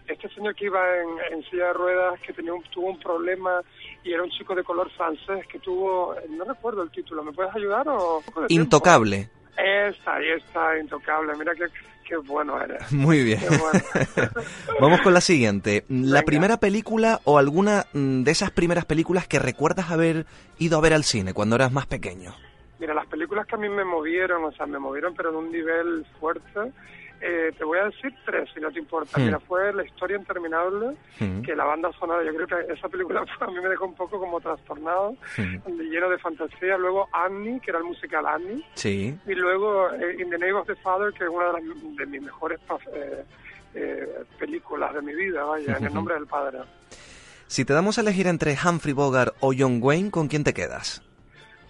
este 0.07 0.29
señor 0.29 0.55
que 0.55 0.65
iba 0.65 0.79
en, 0.97 1.33
en, 1.33 1.43
silla 1.49 1.67
de 1.67 1.73
ruedas, 1.73 2.19
que 2.21 2.31
tenía 2.31 2.53
un, 2.53 2.63
tuvo 2.63 2.91
un 2.91 2.99
problema 2.99 3.61
y 4.01 4.13
era 4.13 4.23
un 4.23 4.29
chico 4.29 4.55
de 4.55 4.63
color 4.63 4.89
francés 4.91 5.45
que 5.51 5.59
tuvo, 5.59 6.15
no 6.29 6.45
recuerdo 6.45 6.83
el 6.83 6.89
título, 6.89 7.21
¿me 7.21 7.33
puedes 7.33 7.53
ayudar 7.53 7.85
o? 7.89 8.23
Intocable. 8.47 9.29
Esta, 9.57 10.15
ahí 10.15 10.29
está, 10.37 10.79
intocable. 10.79 11.33
Mira 11.37 11.53
qué, 11.53 11.65
qué 12.07 12.15
bueno 12.15 12.61
eres. 12.61 12.89
Muy 12.93 13.25
bien. 13.25 13.41
Bueno. 13.49 14.29
Vamos 14.79 15.01
con 15.01 15.13
la 15.13 15.19
siguiente. 15.19 15.83
¿La 15.89 16.21
primera 16.21 16.61
película 16.61 17.19
o 17.25 17.37
alguna 17.37 17.87
mm, 17.91 18.23
de 18.23 18.31
esas 18.31 18.51
primeras 18.51 18.85
películas 18.85 19.27
que 19.27 19.37
recuerdas 19.37 19.91
haber 19.91 20.25
ido 20.59 20.77
a 20.77 20.81
ver 20.81 20.93
al 20.93 21.03
cine 21.03 21.33
cuando 21.33 21.57
eras 21.57 21.73
más 21.73 21.87
pequeño? 21.87 22.33
Mira, 22.79 22.93
las 22.93 23.07
películas 23.07 23.45
que 23.45 23.55
a 23.55 23.57
mí 23.57 23.67
me 23.67 23.83
movieron, 23.83 24.45
o 24.45 24.51
sea, 24.53 24.65
me 24.65 24.79
movieron 24.79 25.13
pero 25.13 25.31
en 25.31 25.35
un 25.35 25.51
nivel 25.51 26.05
fuerte, 26.21 26.71
eh, 27.21 27.51
te 27.57 27.63
voy 27.63 27.79
a 27.79 27.85
decir 27.85 28.13
tres, 28.25 28.49
si 28.53 28.59
no 28.59 28.71
te 28.71 28.79
importa. 28.79 29.19
Hmm. 29.19 29.25
Mira, 29.25 29.39
fue 29.39 29.73
La 29.73 29.83
historia 29.85 30.17
interminable, 30.17 30.95
Hmm. 31.19 31.41
que 31.41 31.55
la 31.55 31.65
banda 31.65 31.91
sonora, 31.99 32.23
yo 32.23 32.33
creo 32.33 32.47
que 32.47 32.73
esa 32.73 32.87
película 32.89 33.23
a 33.39 33.47
mí 33.47 33.53
me 33.61 33.69
dejó 33.69 33.85
un 33.85 33.95
poco 33.95 34.19
como 34.19 34.39
trastornado, 34.39 35.15
lleno 35.67 36.09
de 36.09 36.17
fantasía. 36.19 36.77
Luego 36.77 37.07
Annie, 37.13 37.59
que 37.59 37.71
era 37.71 37.79
el 37.79 37.85
musical 37.85 38.25
Annie. 38.25 38.63
Sí. 38.75 39.17
Y 39.27 39.33
luego 39.35 39.89
eh, 39.93 40.17
In 40.19 40.29
the 40.29 40.37
Name 40.37 40.53
of 40.53 40.67
the 40.67 40.75
Father, 40.75 41.11
que 41.13 41.23
es 41.25 41.29
una 41.29 41.47
de, 41.47 41.53
las- 41.53 41.95
de 41.97 42.05
mis 42.05 42.21
mejores 42.21 42.59
eh, 42.93 43.23
eh, 43.75 44.23
películas 44.39 44.93
de 44.93 45.01
mi 45.01 45.13
vida, 45.13 45.43
vaya, 45.43 45.77
en 45.77 45.85
el 45.85 45.93
nombre 45.93 46.15
del 46.15 46.25
Padre. 46.27 46.59
Si 47.47 47.65
te 47.65 47.73
damos 47.73 47.97
a 47.97 48.01
elegir 48.01 48.27
entre 48.27 48.55
Humphrey 48.63 48.93
Bogart 48.93 49.35
o 49.39 49.53
John 49.57 49.79
Wayne, 49.81 50.11
¿con 50.11 50.27
quién 50.27 50.43
te 50.43 50.53
quedas? 50.53 51.01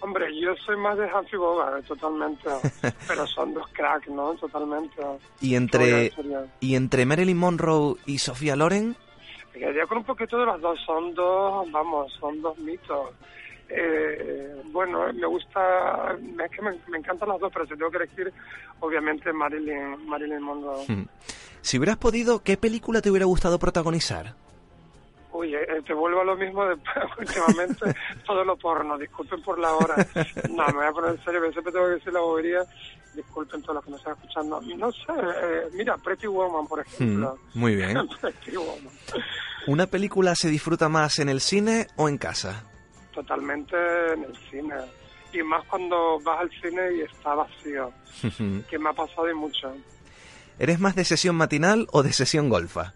Hombre, 0.00 0.26
yo 0.40 0.54
soy 0.56 0.76
más 0.76 0.96
de 0.96 1.04
Humphrey 1.04 1.38
Bogart, 1.38 1.84
totalmente. 1.86 2.48
pero 3.08 3.26
son 3.26 3.52
dos 3.54 3.68
cracks, 3.72 4.08
¿no? 4.08 4.34
Totalmente. 4.34 5.02
Y 5.40 5.54
entre, 5.54 6.12
y 6.60 6.74
entre 6.74 7.04
Marilyn 7.04 7.36
Monroe 7.36 7.96
y 8.06 8.18
Sofía 8.18 8.56
Loren, 8.56 8.96
Me 9.52 9.60
quedaría 9.60 9.86
con 9.86 9.98
un 9.98 10.04
poquito 10.04 10.38
de 10.38 10.46
las 10.46 10.60
dos, 10.60 10.78
son 10.86 11.14
dos, 11.14 11.70
vamos, 11.70 12.12
son 12.18 12.40
dos 12.40 12.58
mitos. 12.58 13.10
Eh, 13.68 14.62
bueno, 14.72 15.12
me 15.12 15.26
gusta, 15.26 16.16
es 16.44 16.50
que 16.50 16.62
me, 16.62 16.72
me 16.88 16.98
encantan 16.98 17.28
las 17.28 17.38
dos, 17.38 17.52
pero 17.52 17.66
si 17.66 17.76
tengo 17.76 17.90
que 17.90 17.98
elegir, 17.98 18.32
obviamente 18.80 19.32
Marilyn, 19.32 20.06
Marilyn 20.06 20.42
Monroe. 20.42 20.84
si 21.60 21.78
hubieras 21.78 21.98
podido, 21.98 22.42
¿qué 22.42 22.56
película 22.56 23.00
te 23.00 23.10
hubiera 23.10 23.26
gustado 23.26 23.58
protagonizar? 23.58 24.34
Uy, 25.40 25.54
eh, 25.54 25.82
te 25.86 25.94
vuelvo 25.94 26.20
a 26.20 26.24
lo 26.24 26.36
mismo 26.36 26.64
de 26.66 26.76
últimamente, 27.18 27.94
todo 28.26 28.44
lo 28.44 28.56
porno, 28.56 28.98
disculpen 28.98 29.40
por 29.42 29.58
la 29.58 29.72
hora. 29.72 29.96
No, 30.50 30.66
me 30.68 30.72
voy 30.74 30.86
a 30.86 30.92
poner 30.92 31.10
en 31.12 31.24
serio, 31.24 31.40
pero 31.40 31.52
siempre 31.52 31.72
tengo 31.72 31.86
que 31.86 31.92
decir 31.94 32.12
la 32.12 32.20
bobería, 32.20 32.60
disculpen 33.14 33.62
todos 33.62 33.76
los 33.76 33.84
que 33.84 33.90
nos 33.92 34.00
están 34.00 34.14
escuchando. 34.16 34.60
No 34.76 34.92
sé, 34.92 35.12
eh, 35.42 35.62
mira, 35.72 35.96
Pretty 35.98 36.26
Woman, 36.26 36.66
por 36.66 36.80
Hmm, 36.80 36.82
ejemplo. 36.92 37.38
muy 37.54 37.74
bien. 37.76 37.96
Pretty 38.20 38.56
Woman. 38.56 38.92
¿Una 39.66 39.86
película 39.86 40.34
se 40.34 40.48
disfruta 40.48 40.88
más 40.88 41.18
en 41.20 41.28
el 41.28 41.40
cine 41.40 41.86
o 41.96 42.08
en 42.08 42.18
casa? 42.18 42.64
Totalmente 43.14 43.76
en 44.14 44.24
el 44.24 44.36
cine. 44.50 44.74
Y 45.32 45.42
más 45.42 45.64
cuando 45.66 46.18
vas 46.20 46.40
al 46.40 46.50
cine 46.60 46.92
y 46.96 47.00
está 47.02 47.34
vacío, 47.34 47.92
que 48.68 48.78
me 48.78 48.90
ha 48.90 48.92
pasado 48.92 49.30
y 49.30 49.34
mucho. 49.34 49.72
¿Eres 50.58 50.78
más 50.80 50.94
de 50.94 51.04
sesión 51.04 51.36
matinal 51.36 51.86
o 51.92 52.02
de 52.02 52.12
sesión 52.12 52.48
golfa? 52.50 52.92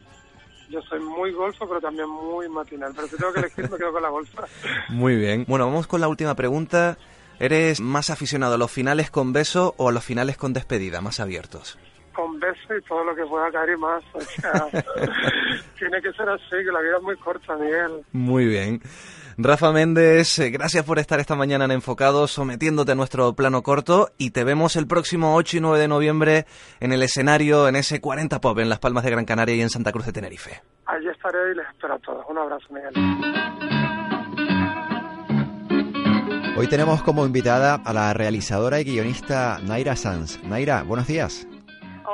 Yo 0.74 0.82
soy 0.82 0.98
muy 0.98 1.30
golfo, 1.30 1.68
pero 1.68 1.80
también 1.80 2.08
muy 2.08 2.48
matinal. 2.48 2.92
Pero 2.96 3.06
si 3.06 3.16
tengo 3.16 3.32
que 3.32 3.38
elegir, 3.38 3.70
me 3.70 3.78
quedo 3.78 3.92
con 3.92 4.02
la 4.02 4.08
golfa. 4.08 4.42
Muy 4.88 5.14
bien. 5.14 5.44
Bueno, 5.46 5.66
vamos 5.66 5.86
con 5.86 6.00
la 6.00 6.08
última 6.08 6.34
pregunta. 6.34 6.98
¿Eres 7.38 7.80
más 7.80 8.10
aficionado 8.10 8.54
a 8.54 8.58
los 8.58 8.72
finales 8.72 9.08
con 9.08 9.32
beso 9.32 9.74
o 9.76 9.88
a 9.88 9.92
los 9.92 10.02
finales 10.02 10.36
con 10.36 10.52
despedida, 10.52 11.00
más 11.00 11.20
abiertos? 11.20 11.78
Con 12.12 12.40
beso 12.40 12.76
y 12.76 12.82
todo 12.82 13.04
lo 13.04 13.14
que 13.14 13.24
pueda 13.24 13.52
caer 13.52 13.70
y 13.70 13.76
más. 13.76 14.02
O 14.14 14.20
sea, 14.20 14.66
tiene 15.78 16.02
que 16.02 16.12
ser 16.12 16.28
así, 16.28 16.50
que 16.50 16.72
la 16.72 16.80
vida 16.80 16.96
es 16.96 17.02
muy 17.04 17.16
corta, 17.18 17.54
Miguel. 17.56 18.04
Muy 18.10 18.46
bien. 18.46 18.82
Rafa 19.36 19.72
Méndez, 19.72 20.38
eh, 20.38 20.50
gracias 20.50 20.84
por 20.84 20.98
estar 20.98 21.18
esta 21.18 21.34
mañana 21.34 21.64
en 21.64 21.72
Enfocado, 21.72 22.28
sometiéndote 22.28 22.92
a 22.92 22.94
nuestro 22.94 23.34
plano 23.34 23.62
corto 23.62 24.10
y 24.16 24.30
te 24.30 24.44
vemos 24.44 24.76
el 24.76 24.86
próximo 24.86 25.34
8 25.34 25.56
y 25.56 25.60
9 25.60 25.78
de 25.80 25.88
noviembre 25.88 26.46
en 26.78 26.92
el 26.92 27.02
escenario 27.02 27.66
en 27.66 27.74
ese 27.76 28.00
40 28.00 28.40
Pop 28.40 28.58
en 28.60 28.68
Las 28.68 28.78
Palmas 28.78 29.02
de 29.02 29.10
Gran 29.10 29.24
Canaria 29.24 29.56
y 29.56 29.60
en 29.60 29.70
Santa 29.70 29.90
Cruz 29.90 30.06
de 30.06 30.12
Tenerife. 30.12 30.62
Allí 30.86 31.08
estaré 31.08 31.52
y 31.52 31.56
les 31.56 31.66
espero 31.66 31.94
a 31.94 31.98
todos. 31.98 32.24
Un 32.28 32.38
abrazo, 32.38 32.66
Miguel. 32.70 32.92
Hoy 36.56 36.68
tenemos 36.68 37.02
como 37.02 37.26
invitada 37.26 37.74
a 37.84 37.92
la 37.92 38.14
realizadora 38.14 38.80
y 38.80 38.84
guionista 38.84 39.58
Naira 39.64 39.96
Sanz. 39.96 40.40
Naira, 40.44 40.84
buenos 40.84 41.08
días. 41.08 41.48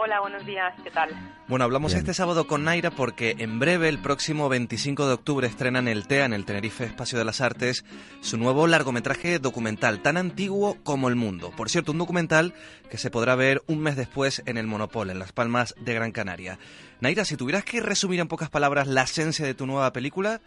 Hola, 0.02 0.20
buenos 0.20 0.46
días, 0.46 0.72
¿qué 0.82 0.90
tal? 0.90 1.10
Bueno, 1.46 1.66
hablamos 1.66 1.92
Bien. 1.92 1.98
este 1.98 2.14
sábado 2.14 2.46
con 2.46 2.64
Naira 2.64 2.90
porque 2.90 3.36
en 3.38 3.58
breve, 3.58 3.90
el 3.90 4.00
próximo 4.00 4.48
25 4.48 5.06
de 5.06 5.12
octubre, 5.12 5.46
estrena 5.46 5.78
en 5.78 5.88
el 5.88 6.06
TEA, 6.06 6.24
en 6.24 6.32
el 6.32 6.46
Tenerife 6.46 6.84
Espacio 6.84 7.18
de 7.18 7.26
las 7.26 7.42
Artes, 7.42 7.84
su 8.22 8.38
nuevo 8.38 8.66
largometraje 8.66 9.38
documental, 9.38 10.00
tan 10.00 10.16
antiguo 10.16 10.78
como 10.84 11.10
el 11.10 11.16
mundo. 11.16 11.50
Por 11.54 11.68
cierto, 11.68 11.92
un 11.92 11.98
documental 11.98 12.54
que 12.88 12.96
se 12.96 13.10
podrá 13.10 13.34
ver 13.34 13.60
un 13.66 13.80
mes 13.80 13.94
después 13.94 14.42
en 14.46 14.56
el 14.56 14.66
Monopol, 14.66 15.10
en 15.10 15.18
Las 15.18 15.32
Palmas 15.32 15.74
de 15.78 15.92
Gran 15.92 16.12
Canaria. 16.12 16.58
Naira, 17.00 17.26
si 17.26 17.36
tuvieras 17.36 17.66
que 17.66 17.82
resumir 17.82 18.20
en 18.20 18.28
pocas 18.28 18.48
palabras 18.48 18.86
la 18.86 19.02
esencia 19.02 19.44
de 19.44 19.52
tu 19.52 19.66
nueva 19.66 19.92
película, 19.92 20.40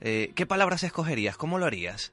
eh, 0.00 0.32
¿qué 0.34 0.46
palabras 0.46 0.82
escogerías? 0.82 1.36
¿Cómo 1.36 1.60
lo 1.60 1.66
harías? 1.66 2.12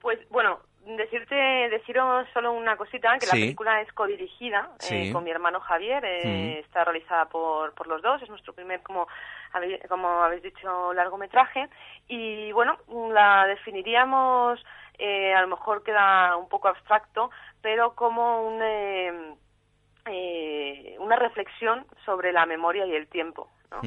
Pues 0.00 0.20
bueno, 0.30 0.60
decirte, 0.96 1.34
deciros 1.34 2.26
solo 2.32 2.52
una 2.52 2.76
cosita, 2.76 3.18
que 3.18 3.26
la 3.26 3.32
película 3.32 3.80
es 3.80 3.92
codirigida 3.92 4.70
Sí. 4.78 5.08
eh, 5.08 5.12
con 5.12 5.24
mi 5.24 5.30
hermano 5.30 5.60
Javier, 5.60 6.02
eh, 6.04 6.56
Mm. 6.56 6.64
está 6.64 6.84
realizada 6.84 7.26
por, 7.26 7.74
por 7.74 7.86
los 7.86 8.00
dos, 8.02 8.22
es 8.22 8.28
nuestro 8.28 8.52
primer, 8.52 8.82
como, 8.82 9.06
como 9.88 10.08
habéis 10.22 10.42
dicho, 10.42 10.92
largometraje, 10.92 11.68
y 12.08 12.52
bueno, 12.52 12.78
la 13.12 13.46
definiríamos, 13.46 14.64
eh, 14.98 15.34
a 15.34 15.40
lo 15.42 15.48
mejor 15.48 15.82
queda 15.82 16.36
un 16.36 16.48
poco 16.48 16.68
abstracto, 16.68 17.30
pero 17.62 17.94
como 17.94 18.42
un... 18.46 18.60
eh, 18.62 19.34
eh, 20.06 20.96
una 20.98 21.16
reflexión 21.16 21.86
sobre 22.06 22.32
la 22.32 22.46
memoria 22.46 22.86
y 22.86 22.94
el 22.94 23.06
tiempo. 23.08 23.50
¿no? 23.70 23.80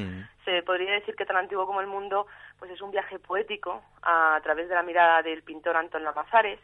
Se 0.44 0.62
podría 0.62 0.92
decir 0.92 1.14
que 1.16 1.26
tan 1.26 1.36
antiguo 1.36 1.66
como 1.66 1.80
el 1.80 1.86
mundo 1.86 2.26
pues 2.58 2.70
es 2.70 2.80
un 2.80 2.90
viaje 2.92 3.18
poético 3.18 3.82
a, 4.02 4.40
través 4.42 4.68
de 4.68 4.74
la 4.74 4.82
mirada 4.82 5.22
del 5.22 5.42
pintor 5.42 5.76
Antón 5.76 6.04
Lamazares 6.04 6.60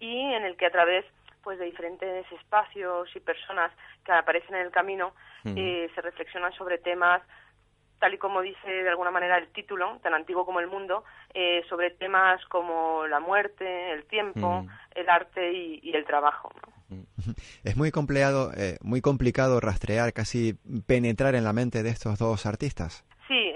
y 0.00 0.20
en 0.32 0.44
el 0.44 0.56
que 0.56 0.66
a 0.66 0.70
través 0.70 1.04
pues 1.42 1.58
de 1.58 1.64
diferentes 1.66 2.26
espacios 2.32 3.08
y 3.14 3.20
personas 3.20 3.70
que 4.04 4.12
aparecen 4.12 4.56
en 4.56 4.62
el 4.62 4.72
camino 4.72 5.12
eh, 5.44 5.88
se 5.94 6.00
reflexionan 6.00 6.52
sobre 6.54 6.78
temas 6.78 7.22
tal 8.00 8.12
y 8.12 8.18
como 8.18 8.42
dice 8.42 8.68
de 8.68 8.88
alguna 8.90 9.10
manera 9.10 9.38
el 9.38 9.48
título, 9.48 9.98
tan 10.02 10.12
antiguo 10.12 10.44
como 10.44 10.60
el 10.60 10.66
mundo, 10.66 11.04
eh, 11.32 11.62
sobre 11.68 11.90
temas 11.90 12.44
como 12.46 13.06
la 13.06 13.20
muerte, 13.20 13.92
el 13.92 14.04
tiempo, 14.04 14.62
Mm. 14.62 14.68
el 14.96 15.08
arte 15.08 15.52
y, 15.52 15.80
y 15.82 15.96
el 15.96 16.04
trabajo. 16.04 16.52
¿no? 16.90 16.96
Es 17.64 17.76
muy 17.76 17.90
complicado, 17.90 18.52
eh, 18.56 18.76
muy 18.82 19.00
complicado 19.00 19.60
rastrear, 19.60 20.12
casi 20.12 20.54
penetrar 20.86 21.34
en 21.36 21.44
la 21.44 21.52
mente 21.52 21.82
de 21.82 21.90
estos 21.90 22.18
dos 22.18 22.44
artistas. 22.44 23.04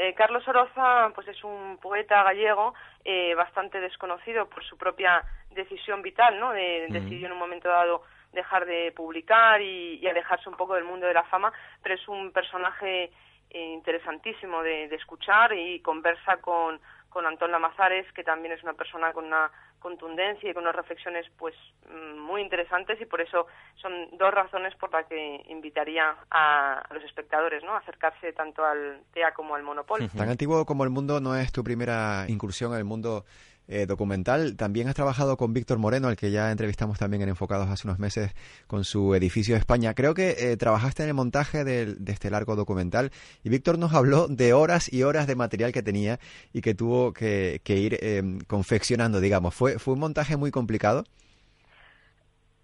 Eh, 0.02 0.14
Carlos 0.14 0.48
Oroza 0.48 1.12
pues 1.14 1.28
es 1.28 1.44
un 1.44 1.76
poeta 1.76 2.22
gallego 2.22 2.72
eh, 3.04 3.34
bastante 3.34 3.80
desconocido 3.80 4.48
por 4.48 4.64
su 4.64 4.78
propia 4.78 5.22
decisión 5.50 6.00
vital, 6.00 6.40
¿no? 6.40 6.52
De. 6.52 6.86
Decidió 6.88 7.26
en 7.26 7.32
un 7.32 7.38
momento 7.38 7.68
dado 7.68 8.02
dejar 8.32 8.64
de 8.64 8.92
publicar 8.92 9.60
y, 9.60 9.98
y 10.00 10.06
alejarse 10.06 10.48
un 10.48 10.56
poco 10.56 10.74
del 10.74 10.84
mundo 10.84 11.06
de 11.06 11.12
la 11.12 11.24
fama, 11.24 11.52
pero 11.82 11.96
es 11.96 12.08
un 12.08 12.32
personaje 12.32 13.10
eh, 13.50 13.62
interesantísimo 13.74 14.62
de, 14.62 14.88
de 14.88 14.96
escuchar 14.96 15.52
y 15.52 15.80
conversa 15.80 16.38
con, 16.38 16.80
con 17.10 17.26
Antón 17.26 17.50
Lamazares, 17.50 18.10
que 18.12 18.24
también 18.24 18.54
es 18.54 18.62
una 18.62 18.72
persona 18.72 19.12
con 19.12 19.26
una 19.26 19.50
contundencia 19.80 20.48
y 20.48 20.54
con 20.54 20.62
unas 20.62 20.76
reflexiones 20.76 21.26
pues 21.38 21.54
mm, 21.88 22.18
muy 22.18 22.42
interesantes 22.42 23.00
y 23.00 23.06
por 23.06 23.20
eso 23.20 23.46
son 23.80 23.92
dos 24.16 24.32
razones 24.32 24.74
por 24.76 24.92
las 24.92 25.06
que 25.06 25.42
invitaría 25.48 26.14
a, 26.30 26.86
los 26.92 27.02
espectadores 27.02 27.64
¿no? 27.64 27.72
a 27.72 27.78
acercarse 27.78 28.32
tanto 28.32 28.64
al 28.64 29.00
TEA 29.12 29.32
como 29.34 29.54
al 29.54 29.62
Monopol. 29.62 30.08
Tan 30.10 30.28
antiguo 30.28 30.64
como 30.64 30.84
el 30.84 30.90
mundo 30.90 31.20
no 31.20 31.34
es 31.34 31.50
tu 31.50 31.64
primera 31.64 32.24
incursión 32.28 32.72
en 32.72 32.78
el 32.78 32.84
mundo 32.84 33.24
eh, 33.70 33.86
documental. 33.86 34.56
También 34.56 34.88
has 34.88 34.94
trabajado 34.94 35.36
con 35.38 35.54
Víctor 35.54 35.78
Moreno, 35.78 36.08
al 36.08 36.16
que 36.16 36.30
ya 36.30 36.50
entrevistamos 36.50 36.98
también 36.98 37.22
en 37.22 37.30
Enfocados 37.30 37.68
hace 37.70 37.86
unos 37.86 37.98
meses 37.98 38.34
con 38.66 38.84
su 38.84 39.14
edificio 39.14 39.54
de 39.54 39.60
España. 39.60 39.94
Creo 39.94 40.12
que 40.12 40.30
eh, 40.38 40.56
trabajaste 40.58 41.04
en 41.04 41.08
el 41.10 41.14
montaje 41.14 41.64
del- 41.64 42.04
de 42.04 42.12
este 42.12 42.28
largo 42.30 42.56
documental 42.56 43.10
y 43.42 43.48
Víctor 43.48 43.78
nos 43.78 43.94
habló 43.94 44.28
de 44.28 44.52
horas 44.52 44.92
y 44.92 45.04
horas 45.04 45.26
de 45.26 45.36
material 45.36 45.72
que 45.72 45.82
tenía 45.82 46.18
y 46.52 46.60
que 46.60 46.74
tuvo 46.74 47.12
que, 47.12 47.60
que 47.64 47.76
ir 47.76 47.96
eh, 48.02 48.22
confeccionando, 48.46 49.20
digamos. 49.20 49.54
¿Fue, 49.54 49.78
¿Fue 49.78 49.94
un 49.94 50.00
montaje 50.00 50.36
muy 50.36 50.50
complicado? 50.50 51.04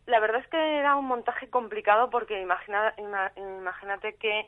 La 0.07 0.21
verdad 0.21 0.41
es 0.41 0.47
que 0.49 0.79
era 0.79 0.97
un 0.97 1.07
montaje 1.07 1.49
complicado 1.49 2.11
porque 2.11 2.41
imagina, 2.41 2.95
ima- 2.97 3.33
imagínate 3.37 4.15
que 4.21 4.47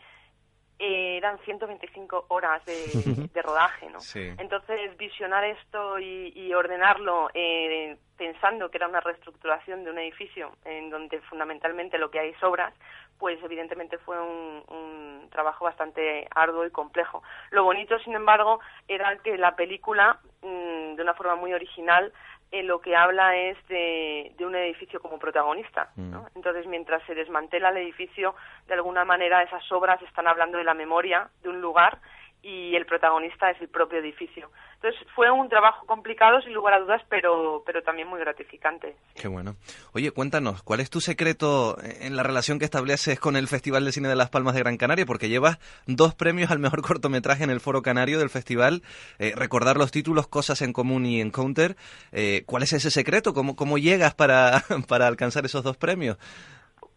eh, 0.79 1.17
eran 1.17 1.39
125 1.41 2.27
horas 2.29 2.65
de, 2.65 2.75
de 3.35 3.43
rodaje, 3.43 3.91
¿no? 3.91 4.01
Sí. 4.01 4.31
Entonces, 4.39 4.97
visionar 4.97 5.45
esto 5.45 5.99
y, 5.99 6.33
y 6.35 6.55
ordenarlo 6.55 7.31
eh, 7.35 7.97
pensando 8.17 8.71
que 8.71 8.79
era 8.79 8.89
una 8.89 9.01
reestructuración 9.01 9.85
de 9.85 9.91
un 9.91 9.99
edificio 9.99 10.53
en 10.65 10.91
donde 10.91 11.21
fundamentalmente 11.23 11.99
lo 11.99 12.11
que 12.11 12.21
hay 12.21 12.31
es 12.31 12.43
obras, 12.43 12.75
pues 13.19 13.43
evidentemente 13.43 13.99
fue 13.99 14.21
un, 14.21 14.63
un 14.69 15.29
trabajo 15.31 15.65
bastante 15.65 16.29
arduo 16.35 16.67
y 16.67 16.71
complejo. 16.71 17.23
Lo 17.51 17.65
bonito, 17.65 17.99
sin 18.01 18.15
embargo, 18.15 18.61
era 18.87 19.17
que 19.19 19.37
la 19.37 19.57
película, 19.57 20.21
mm, 20.43 20.95
de 20.95 21.03
una 21.03 21.15
forma 21.15 21.35
muy 21.35 21.53
original, 21.53 22.13
eh, 22.51 22.63
lo 22.63 22.81
que 22.81 22.97
habla 22.97 23.37
es 23.37 23.57
de, 23.69 24.33
de 24.39 24.47
un 24.47 24.55
edificio 24.55 25.01
como 25.01 25.19
protagonista. 25.19 25.91
Mm. 25.97 26.11
¿no? 26.11 26.27
Entonces, 26.35 26.67
mientras 26.67 27.03
se 27.05 27.15
desmantela 27.15 27.71
el 27.71 27.79
edificio, 27.79 28.35
de 28.67 28.75
alguna 28.75 29.05
manera 29.05 29.43
esas 29.43 29.71
obras 29.73 30.01
están 30.03 30.27
hablando 30.27 30.59
de 30.59 30.65
la 30.65 30.75
memoria 30.75 31.29
de 31.43 31.51
un 31.51 31.61
lugar 31.61 31.99
y 32.43 32.75
el 32.77 32.87
protagonista 32.87 33.51
es 33.51 33.61
el 33.61 33.69
propio 33.69 33.99
edificio. 33.99 34.51
Entonces 34.81 35.01
fue 35.15 35.29
un 35.31 35.49
trabajo 35.49 35.85
complicado, 35.87 36.41
sin 36.41 36.55
lugar 36.55 36.75
a 36.75 36.79
dudas, 36.79 37.03
pero, 37.09 37.65
pero 37.67 37.83
también 37.83 38.07
muy 38.07 38.21
gratificante. 38.21 38.95
Qué 39.17 39.27
bueno. 39.27 39.57
Oye, 39.93 40.13
cuéntanos, 40.13 40.63
¿cuál 40.63 40.79
es 40.79 40.89
tu 40.89 41.01
secreto 41.01 41.77
en 41.83 42.15
la 42.15 42.23
relación 42.23 42.61
que 42.61 42.65
estableces 42.65 43.19
con 43.19 43.35
el 43.35 43.49
Festival 43.49 43.85
de 43.85 43.91
Cine 43.91 44.09
de 44.09 44.15
Las 44.15 44.31
Palmas 44.31 44.55
de 44.55 44.61
Gran 44.61 44.77
Canaria? 44.77 45.05
Porque 45.05 45.29
llevas 45.29 45.59
dos 45.87 46.15
premios 46.15 46.53
al 46.53 46.61
mejor 46.61 46.83
cortometraje 46.87 47.43
en 47.43 47.51
el 47.51 47.61
Foro 47.61 47.83
Canario 47.83 48.21
del 48.21 48.31
festival. 48.31 48.83
Eh, 49.19 49.33
recordar 49.35 49.77
los 49.77 49.91
títulos 49.91 50.29
Cosas 50.29 50.63
en 50.63 50.73
Común 50.73 51.07
y 51.07 51.21
Encounter. 51.21 51.77
Eh, 52.13 52.45
¿Cuál 52.47 52.63
es 52.63 52.73
ese 52.73 52.93
secreto? 52.93 53.35
¿Cómo, 53.35 53.57
cómo 53.57 53.79
llegas 53.79 54.15
para, 54.15 54.63
para 54.89 55.09
alcanzar 55.09 55.45
esos 55.45 55.65
dos 55.65 55.77
premios? 55.77 56.19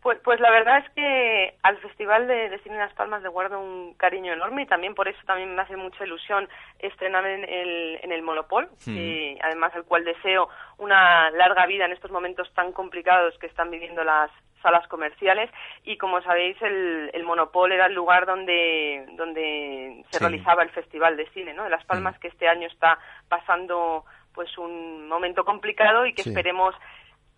Pues, 0.01 0.17
pues 0.23 0.39
la 0.39 0.49
verdad 0.49 0.79
es 0.79 0.89
que 0.95 1.53
al 1.61 1.77
Festival 1.77 2.25
de, 2.27 2.49
de 2.49 2.57
Cine 2.59 2.75
de 2.75 2.81
Las 2.85 2.93
Palmas 2.93 3.21
le 3.21 3.29
guardo 3.29 3.59
un 3.59 3.93
cariño 3.93 4.33
enorme 4.33 4.63
y 4.63 4.65
también 4.65 4.95
por 4.95 5.07
eso 5.07 5.19
también 5.27 5.53
me 5.55 5.61
hace 5.61 5.75
mucha 5.77 6.03
ilusión 6.03 6.49
estrenarme 6.79 7.35
en 7.35 7.43
el, 7.47 7.99
en 8.01 8.11
el 8.11 8.23
Monopol, 8.23 8.67
Mm. 8.87 8.97
y 8.97 9.37
además 9.41 9.75
al 9.75 9.83
cual 9.85 10.03
deseo 10.03 10.49
una 10.79 11.29
larga 11.31 11.67
vida 11.67 11.85
en 11.85 11.91
estos 11.91 12.09
momentos 12.09 12.51
tan 12.55 12.71
complicados 12.71 13.37
que 13.37 13.45
están 13.45 13.69
viviendo 13.69 14.03
las 14.03 14.31
salas 14.63 14.87
comerciales 14.87 15.49
y 15.83 15.97
como 15.97 16.21
sabéis 16.23 16.59
el, 16.61 17.11
el 17.13 17.23
Monopol 17.23 17.71
era 17.71 17.85
el 17.87 17.93
lugar 17.93 18.25
donde 18.25 19.05
donde 19.17 20.03
se 20.11 20.17
Sí. 20.17 20.23
realizaba 20.23 20.63
el 20.63 20.69
Festival 20.71 21.15
de 21.17 21.27
Cine 21.29 21.53
¿no? 21.53 21.63
de 21.63 21.69
Las 21.71 21.83
Palmas 21.85 22.17
que 22.19 22.27
este 22.27 22.47
año 22.47 22.67
está 22.67 22.97
pasando 23.27 24.05
pues 24.33 24.55
un 24.57 25.07
momento 25.07 25.43
complicado 25.45 26.05
y 26.05 26.13
que 26.13 26.21
Sí. 26.23 26.29
esperemos 26.29 26.75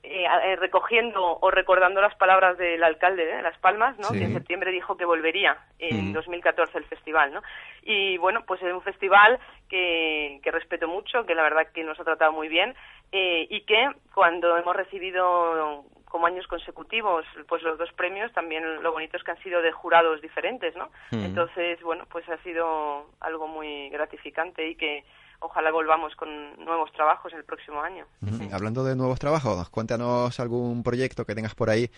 eh, 0.04 0.26
eh, 0.44 0.56
recogiendo 0.58 1.38
o 1.40 1.50
recordando 1.50 2.02
las 2.02 2.14
palabras 2.16 2.58
del 2.58 2.84
alcalde 2.84 3.26
de 3.26 3.42
Las 3.42 3.58
Palmas, 3.60 3.98
¿no? 4.00 4.10
Sí. 4.10 4.20
que 4.20 4.26
en 4.26 4.34
septiembre 4.34 4.72
dijo 4.72 4.98
que 4.98 5.06
volvería 5.06 5.58
en 5.80 6.10
Mm. 6.10 6.14
2014 6.14 6.78
el 6.78 6.86
festival. 6.86 7.34
¿no? 7.34 7.42
Y 7.84 8.18
bueno, 8.18 8.44
pues 8.46 8.62
es 8.62 8.74
un 8.74 8.82
festival 8.82 9.40
que, 9.70 10.40
que 10.44 10.52
respeto 10.52 10.88
mucho, 10.88 11.26
que 11.26 11.36
la 11.36 11.44
verdad 11.44 11.68
que 11.74 11.84
nos 11.84 12.00
ha 12.00 12.04
tratado 12.04 12.32
muy 12.34 12.50
bien 12.50 12.76
eh, 13.12 13.48
y 13.50 13.62
que 13.62 13.90
cuando 14.14 14.58
hemos 14.58 14.76
recibido 14.76 15.86
como 16.06 16.28
años 16.28 16.46
consecutivos 16.46 17.26
pues 17.48 17.64
los 17.64 17.78
dos 17.80 17.92
premios 17.94 18.32
también 18.34 18.84
lo 18.84 18.92
bonito 18.92 19.18
es 19.18 19.24
que 19.24 19.32
han 19.32 19.42
sido 19.42 19.64
de 19.64 19.72
jurados 19.72 20.22
diferentes 20.22 20.76
no 20.76 20.90
Mm. 21.10 21.26
entonces 21.26 21.82
bueno 21.82 22.06
pues 22.12 22.28
ha 22.30 22.38
sido 22.44 23.08
algo 23.20 23.48
muy 23.48 23.90
gratificante 23.90 24.68
y 24.68 24.76
que 24.76 25.04
ojalá 25.44 25.72
volvamos 25.72 26.16
con 26.16 26.30
nuevos 26.64 26.92
trabajos 26.94 27.32
el 27.34 27.44
próximo 27.44 27.82
año. 27.82 28.06
Hablando 28.52 28.84
de 28.84 28.96
nuevos 28.96 29.20
trabajos, 29.20 29.70
cuéntanos 29.70 30.40
algún 30.40 30.84
proyecto 30.84 31.26
que 31.26 31.36
tengas 31.36 31.54
por 31.56 31.70
ahí, 31.70 31.90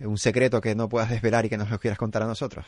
un 0.00 0.18
secreto 0.18 0.60
que 0.60 0.74
no 0.74 0.88
puedas 0.88 1.10
desvelar 1.10 1.44
y 1.44 1.48
que 1.48 1.56
nos 1.58 1.70
lo 1.70 1.78
quieras 1.78 1.98
contar 1.98 2.22
a 2.22 2.26
nosotros. 2.26 2.66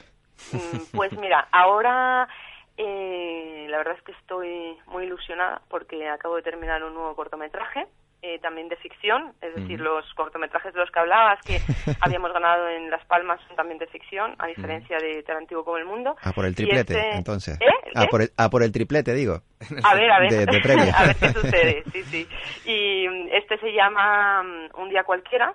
Mm, 0.53 0.97
Pues 0.97 1.13
mira, 1.19 1.49
ahora 1.53 2.29
eh, 2.77 3.67
la 3.71 3.79
verdad 3.79 3.95
es 3.97 4.03
que 4.03 4.13
estoy 4.13 4.77
muy 4.87 5.05
ilusionada 5.05 5.63
porque 5.69 6.09
acabo 6.09 6.37
de 6.37 6.43
terminar 6.43 6.83
un 6.83 6.95
nuevo 6.95 7.15
cortometraje, 7.15 7.87
eh, 8.23 8.39
también 8.39 8.69
de 8.69 8.77
ficción, 8.77 9.33
es 9.41 9.55
decir, 9.57 9.81
los 9.81 10.05
cortometrajes 10.15 10.73
de 10.73 10.79
los 10.79 10.91
que 10.93 11.01
hablabas 11.01 11.41
que 11.43 11.61
habíamos 12.01 12.33
ganado 12.33 12.69
en 12.69 12.89
Las 12.91 13.05
Palmas 13.07 13.41
son 13.49 13.57
también 13.57 13.79
de 13.79 13.87
ficción, 13.89 14.35
a 14.39 14.47
diferencia 14.47 14.97
de 14.99 15.23
Tan 15.25 15.39
Antiguo 15.39 15.65
como 15.65 15.77
el 15.79 15.85
Mundo. 15.87 16.15
Ah, 16.23 16.33
por 16.33 16.45
el 16.47 16.55
triplete, 16.55 16.95
este- 16.95 17.17
entonces. 17.17 17.59
¿Eh? 17.61 17.65
¿El 17.87 17.93
Ah, 17.97 18.03
qué? 18.03 18.09
por 18.09 18.23
el, 18.23 18.33
ah, 18.37 18.49
por 18.49 18.63
el 18.63 18.71
triplete, 18.73 19.13
digo. 19.15 19.43
A 19.85 19.95
ver, 19.95 20.11
a 20.11 20.19
ver. 20.21 20.31
De, 20.31 20.47
de 20.47 20.61
premio. 20.61 20.93
a 20.97 21.05
ver 21.07 21.17
qué 21.17 21.29
sucede, 21.29 21.85
sí, 21.93 22.03
sí. 22.05 22.29
Y 22.65 23.09
mm, 23.09 23.29
este 23.33 23.59
se 23.59 23.73
llama 23.73 24.43
mm, 24.43 24.81
Un 24.81 24.89
día 24.89 25.05
cualquiera. 25.05 25.55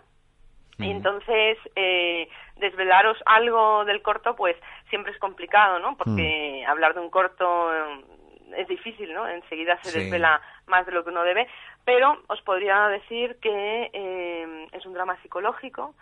Y 0.80 0.92
entonces, 0.92 1.58
eh, 1.76 2.30
desvelaros 2.58 3.18
algo 3.26 3.84
del 3.86 4.04
corto, 4.04 4.36
pues 4.36 4.56
siempre 4.92 5.12
es 5.12 5.18
complicado, 5.18 5.80
¿no? 5.80 5.98
Porque 5.98 6.64
hablar 6.68 6.94
de 6.94 7.00
un 7.00 7.10
corto 7.10 7.72
es 8.56 8.68
difícil, 8.68 9.12
¿no? 9.12 9.28
Enseguida 9.28 9.82
se 9.82 9.90
Sí. 9.90 10.00
desvela 10.00 10.40
más 10.68 10.86
de 10.86 10.92
lo 10.92 11.04
que 11.04 11.10
uno 11.10 11.24
debe. 11.24 11.48
Pero 11.84 12.22
os 12.28 12.40
podría 12.44 12.90
decir 12.90 13.38
que 13.42 13.90
eh, 13.92 14.68
es 14.72 14.86
un 14.86 14.94
drama 14.94 15.20
psicológico 15.24 15.96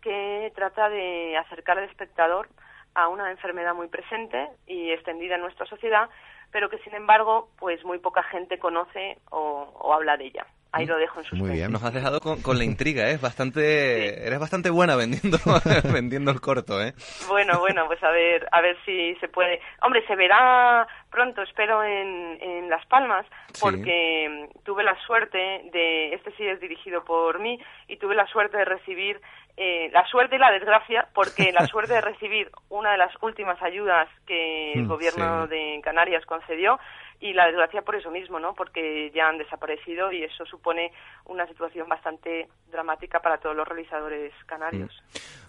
que 0.00 0.50
trata 0.54 0.88
de 0.88 1.36
acercar 1.36 1.76
al 1.76 1.84
espectador 1.90 2.48
a 2.94 3.08
una 3.08 3.30
enfermedad 3.30 3.74
muy 3.74 3.88
presente 3.88 4.48
y 4.66 4.92
extendida 4.92 5.34
en 5.34 5.42
nuestra 5.42 5.66
sociedad, 5.66 6.08
pero 6.52 6.68
que 6.70 6.78
sin 6.78 6.94
embargo, 6.94 7.48
pues 7.58 7.84
muy 7.84 7.98
poca 7.98 8.22
gente 8.22 8.58
conoce 8.58 9.18
o, 9.30 9.68
o 9.74 9.94
habla 9.94 10.16
de 10.16 10.26
ella. 10.26 10.46
Ahí 10.72 10.86
lo 10.86 10.96
dejo 10.96 11.20
en 11.20 11.26
sus 11.26 11.38
Muy 11.38 11.50
bien. 11.50 11.70
Nos 11.70 11.82
has 11.84 11.92
dejado 11.92 12.18
con, 12.20 12.40
con 12.42 12.56
la 12.58 12.64
intriga, 12.64 13.08
¿eh? 13.08 13.12
Es 13.12 13.20
bastante, 13.20 14.26
Eres 14.26 14.38
bastante 14.38 14.70
buena 14.70 14.96
vendiendo, 14.96 15.38
vendiendo 15.92 16.30
el 16.30 16.40
corto, 16.40 16.80
¿eh? 16.82 16.94
Bueno, 17.28 17.58
bueno, 17.60 17.86
pues 17.86 18.02
a 18.02 18.10
ver, 18.10 18.48
a 18.50 18.60
ver 18.62 18.76
si 18.86 19.14
se 19.16 19.28
puede. 19.28 19.60
Hombre, 19.82 20.02
se 20.06 20.16
verá 20.16 20.86
pronto, 21.10 21.42
espero 21.42 21.84
en, 21.84 22.38
en 22.40 22.70
Las 22.70 22.86
Palmas, 22.86 23.26
porque 23.60 24.48
tuve 24.64 24.82
la 24.82 24.96
suerte 25.06 25.36
de, 25.72 26.14
este 26.14 26.32
sí 26.36 26.46
es 26.46 26.58
dirigido 26.60 27.04
por 27.04 27.38
mí, 27.38 27.60
y 27.88 27.98
tuve 27.98 28.14
la 28.14 28.26
suerte 28.28 28.56
de 28.56 28.64
recibir, 28.64 29.20
eh, 29.58 29.90
la 29.92 30.06
suerte 30.06 30.36
y 30.36 30.38
la 30.38 30.50
desgracia, 30.50 31.06
porque 31.14 31.52
la 31.52 31.66
suerte 31.68 31.92
de 31.92 32.00
recibir 32.00 32.50
una 32.70 32.92
de 32.92 32.98
las 32.98 33.12
últimas 33.20 33.60
ayudas 33.62 34.08
que 34.26 34.72
el 34.72 34.84
Mm, 34.84 34.88
gobierno 34.88 35.44
sí. 35.44 35.50
de 35.50 35.80
Canarias 35.84 36.24
concedió, 36.24 36.78
y 37.22 37.32
la 37.32 37.46
desgracia 37.46 37.82
por 37.82 37.94
eso 37.94 38.10
mismo, 38.10 38.40
¿no? 38.40 38.52
Porque 38.52 39.12
ya 39.14 39.28
han 39.28 39.38
desaparecido 39.38 40.10
y 40.10 40.24
eso 40.24 40.44
supone 40.44 40.92
una 41.26 41.46
situación 41.46 41.88
bastante 41.88 42.48
dramática 42.70 43.20
para 43.20 43.38
todos 43.38 43.54
los 43.54 43.66
realizadores 43.66 44.32
canarios. 44.46 44.92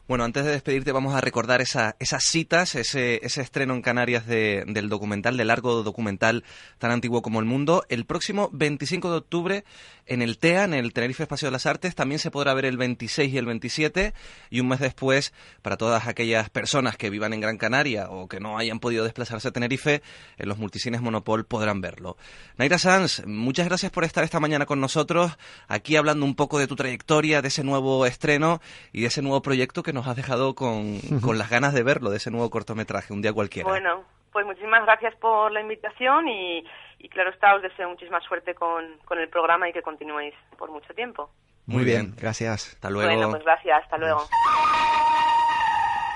Bueno, 0.06 0.26
antes 0.26 0.44
de 0.44 0.52
despedirte 0.52 0.92
vamos 0.92 1.16
a 1.16 1.22
recordar 1.22 1.62
esa, 1.62 1.96
esas 1.98 2.26
citas, 2.26 2.76
ese, 2.76 3.26
ese 3.26 3.40
estreno 3.42 3.74
en 3.74 3.82
Canarias 3.82 4.28
de- 4.28 4.66
del 4.68 4.90
documental, 4.90 5.38
del 5.38 5.48
largo 5.48 5.82
documental 5.82 6.44
tan 6.78 6.92
antiguo 6.92 7.22
como 7.22 7.40
el 7.40 7.46
mundo. 7.46 7.86
El 7.88 8.06
próximo 8.06 8.50
25 8.52 9.10
de 9.10 9.18
octubre 9.18 9.64
en 10.06 10.22
el 10.22 10.40
TEA, 10.40 10.66
en 10.66 10.74
el 10.74 10.92
Tenerife 10.92 11.24
Espacio 11.24 11.48
de 11.48 11.54
las 11.54 11.66
Artes, 11.66 11.96
también 11.96 12.20
se 12.20 12.32
podrá 12.32 12.54
ver 12.54 12.66
el 12.66 12.76
26 12.76 13.34
y 13.34 13.38
el 13.38 13.46
27 13.46 14.14
y 14.50 14.60
un 14.60 14.68
mes 14.68 14.82
después, 14.82 15.32
para 15.62 15.78
todas 15.78 16.06
aquellas 16.06 16.50
personas 16.50 16.98
que 16.98 17.10
vivan 17.10 17.32
en 17.32 17.40
Gran 17.40 17.58
Canaria 17.58 18.10
o 18.10 18.28
que 18.28 18.42
no 18.42 18.58
hayan 18.58 18.82
podido 18.82 19.06
desplazarse 19.06 19.48
a 19.48 19.52
Tenerife, 19.52 20.02
en 20.38 20.50
los 20.50 20.58
multicines 20.58 21.00
Monopol 21.02 21.46
podrán 21.46 21.80
verlo. 21.80 22.18
Naira 22.58 22.78
Sanz, 22.78 23.26
muchas 23.26 23.68
gracias 23.70 23.90
por 23.94 24.04
estar 24.04 24.26
esta 24.26 24.42
mañana 24.42 24.66
con 24.66 24.82
nosotros, 24.82 25.32
aquí 25.70 25.96
hablando 25.96 26.26
un 26.26 26.36
poco 26.36 26.60
de 26.60 26.68
tu 26.68 26.76
trayectoria, 26.76 27.42
de 27.42 27.48
ese 27.48 27.64
nuevo 27.64 28.06
estreno 28.06 28.60
y 28.92 29.00
de 29.00 29.08
ese 29.08 29.22
nuevo 29.22 29.42
proyecto 29.42 29.82
que 29.82 29.93
nos 29.94 30.08
has 30.08 30.16
dejado 30.16 30.56
con, 30.56 31.00
con 31.22 31.38
las 31.38 31.50
ganas 31.50 31.74
de 31.74 31.84
verlo, 31.84 32.10
de 32.10 32.18
ese 32.18 32.32
nuevo 32.32 32.50
cortometraje, 32.50 33.14
un 33.14 33.22
día 33.22 33.32
cualquiera. 33.32 33.70
Bueno, 33.70 34.04
pues 34.32 34.46
muchísimas 34.46 34.84
gracias 34.84 35.16
por 35.16 35.52
la 35.52 35.62
invitación 35.62 36.28
y, 36.28 36.66
y 37.00 37.10
claro 37.10 37.30
está, 37.30 37.56
os 37.56 37.62
deseo 37.62 37.90
muchísima 37.90 38.20
suerte 38.22 38.56
con, 38.56 38.98
con 39.06 39.20
el 39.20 39.30
programa 39.30 39.70
y 39.70 39.74
que 39.74 39.82
continuéis 39.82 40.34
por 40.58 40.72
mucho 40.72 40.94
tiempo. 40.94 41.30
Muy 41.66 41.86
bien, 41.86 42.14
gracias. 42.18 42.74
Hasta 42.74 42.90
Bueno, 42.90 43.30
pues 43.30 43.44
gracias, 43.44 43.84
hasta 43.84 43.98
luego. 43.98 44.24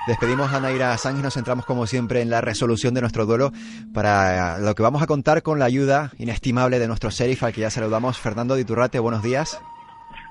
Despedimos 0.06 0.52
a 0.52 0.60
Naira 0.60 0.96
Sánchez 0.96 1.20
y 1.20 1.22
nos 1.22 1.34
centramos 1.34 1.66
como 1.66 1.86
siempre 1.86 2.22
en 2.22 2.30
la 2.30 2.40
resolución 2.40 2.94
de 2.94 3.02
nuestro 3.02 3.26
duelo 3.26 3.50
para 3.92 4.58
lo 4.58 4.74
que 4.74 4.82
vamos 4.82 5.02
a 5.02 5.06
contar 5.06 5.42
con 5.42 5.58
la 5.58 5.66
ayuda 5.66 6.12
inestimable 6.18 6.78
de 6.78 6.88
nuestro 6.88 7.10
sheriff 7.10 7.42
al 7.42 7.52
que 7.52 7.60
ya 7.60 7.70
saludamos, 7.70 8.18
Fernando 8.18 8.54
Diturrate, 8.54 8.98
buenos 8.98 9.22
días. 9.22 9.60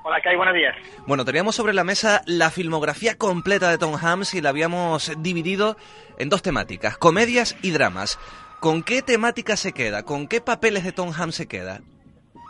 Hola, 0.08 0.22
Kai, 0.22 0.36
buenos 0.36 0.54
días. 0.54 0.74
Bueno, 1.06 1.26
teníamos 1.26 1.54
sobre 1.54 1.74
la 1.74 1.84
mesa 1.84 2.22
la 2.24 2.50
filmografía 2.50 3.18
completa 3.18 3.68
de 3.68 3.76
Tom 3.76 3.94
Hanks 3.94 4.32
y 4.32 4.40
la 4.40 4.48
habíamos 4.48 5.12
dividido 5.18 5.76
en 6.16 6.30
dos 6.30 6.40
temáticas, 6.40 6.96
comedias 6.96 7.58
y 7.60 7.72
dramas. 7.72 8.18
¿Con 8.58 8.82
qué 8.82 9.02
temática 9.02 9.54
se 9.58 9.74
queda? 9.74 10.04
¿Con 10.04 10.26
qué 10.26 10.40
papeles 10.40 10.84
de 10.84 10.92
Tom 10.92 11.12
Hanks 11.12 11.34
se 11.34 11.46
queda? 11.46 11.82